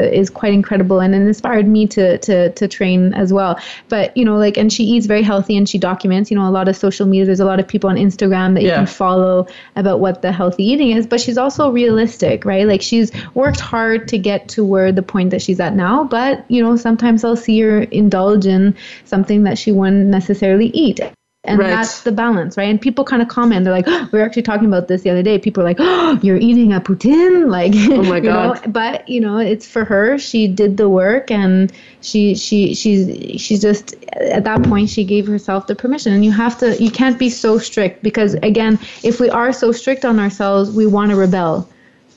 [0.01, 3.59] is quite incredible and it inspired me to to to train as well.
[3.89, 6.51] But you know like and she eats very healthy and she documents you know a
[6.51, 7.27] lot of social media.
[7.27, 9.47] There's a lot of people on instagram that you can follow
[9.77, 12.67] about what the healthy eating is but she's also realistic right?
[12.67, 16.45] Like she's worked hard to get to where the point that she's at now but
[16.51, 21.01] you know sometimes i'll see her indulge in something that she wouldn't necessarily eat
[21.49, 21.69] and right.
[21.71, 22.69] that's the balance right?
[22.69, 25.11] And people kind of comment they're like oh, we are actually talking about this the
[25.11, 25.39] other day.
[25.39, 28.73] People are like oh you're eating a poutine like oh my god know?
[28.73, 30.19] but you know it's for her.
[30.19, 35.27] She did the work and she she she's she's just at that point she gave
[35.27, 36.13] herself the permission.
[36.13, 39.73] And you have to you can't be so strict because again if we are so
[39.73, 41.69] strict on ourselves we want to rebel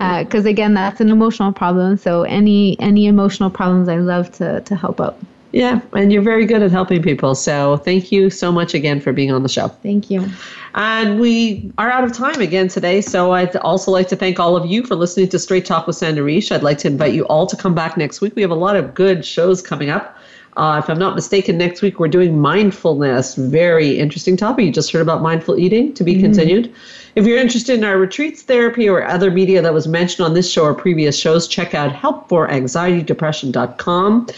[0.00, 1.96] Uh, because again, that's an emotional problem.
[1.96, 5.18] So any any emotional problems, I love to to help out.
[5.54, 7.36] Yeah, and you're very good at helping people.
[7.36, 9.68] So thank you so much again for being on the show.
[9.68, 10.28] Thank you.
[10.74, 13.00] And we are out of time again today.
[13.00, 15.94] So I'd also like to thank all of you for listening to Straight Talk with
[15.94, 16.50] Sandra Reish.
[16.50, 18.34] I'd like to invite you all to come back next week.
[18.34, 20.13] We have a lot of good shows coming up.
[20.56, 23.34] Uh, if I'm not mistaken, next week we're doing mindfulness.
[23.34, 24.66] Very interesting topic.
[24.66, 26.72] You just heard about mindful eating to be continued.
[27.16, 30.50] If you're interested in our retreats, therapy, or other media that was mentioned on this
[30.50, 34.28] show or previous shows, check out helpforanxietydepression.com.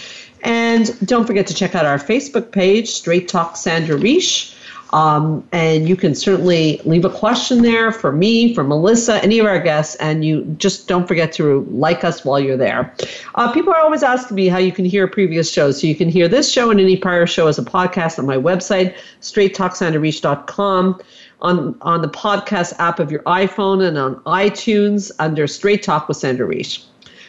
[0.42, 4.55] And don't forget to check out our Facebook page, Straight Talk Sandra Reish.
[4.92, 9.46] Um, and you can certainly leave a question there for me, for Melissa, any of
[9.46, 12.94] our guests, and you just don't forget to like us while you're there.
[13.34, 15.80] Uh, people are always asking me how you can hear previous shows.
[15.80, 18.36] So you can hear this show and any prior show as a podcast on my
[18.36, 21.00] website, straighttalksandareach.com,
[21.42, 26.16] on, on the podcast app of your iPhone and on iTunes under Straight Talk with
[26.16, 26.82] Sandra Reish.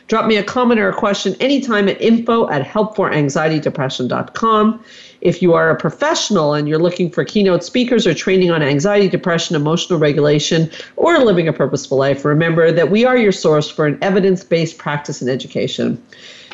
[0.08, 4.84] Drop me a comment or a question anytime at info at helpforanxietydepression.com.
[5.28, 9.10] If you are a professional and you're looking for keynote speakers or training on anxiety,
[9.10, 13.86] depression, emotional regulation, or living a purposeful life, remember that we are your source for
[13.86, 16.02] an evidence based practice and education.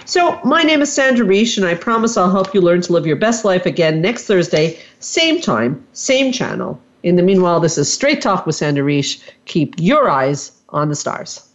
[0.05, 3.05] So, my name is Sandra Reish, and I promise I'll help you learn to live
[3.05, 6.81] your best life again next Thursday, same time, same channel.
[7.03, 9.21] In the meanwhile, this is Straight Talk with Sandra Reish.
[9.45, 11.47] Keep your eyes on the stars.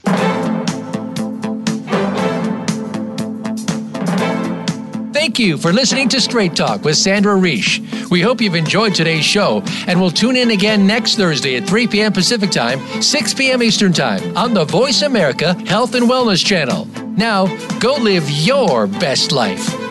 [5.19, 8.09] Thank you for listening to Straight Talk with Sandra Reish.
[8.09, 11.89] We hope you've enjoyed today's show and we'll tune in again next Thursday at 3
[11.89, 12.13] p.m.
[12.13, 13.61] Pacific Time, 6 p.m.
[13.61, 16.85] Eastern Time on the Voice America Health and Wellness Channel.
[17.17, 17.47] Now,
[17.81, 19.88] go live your best life.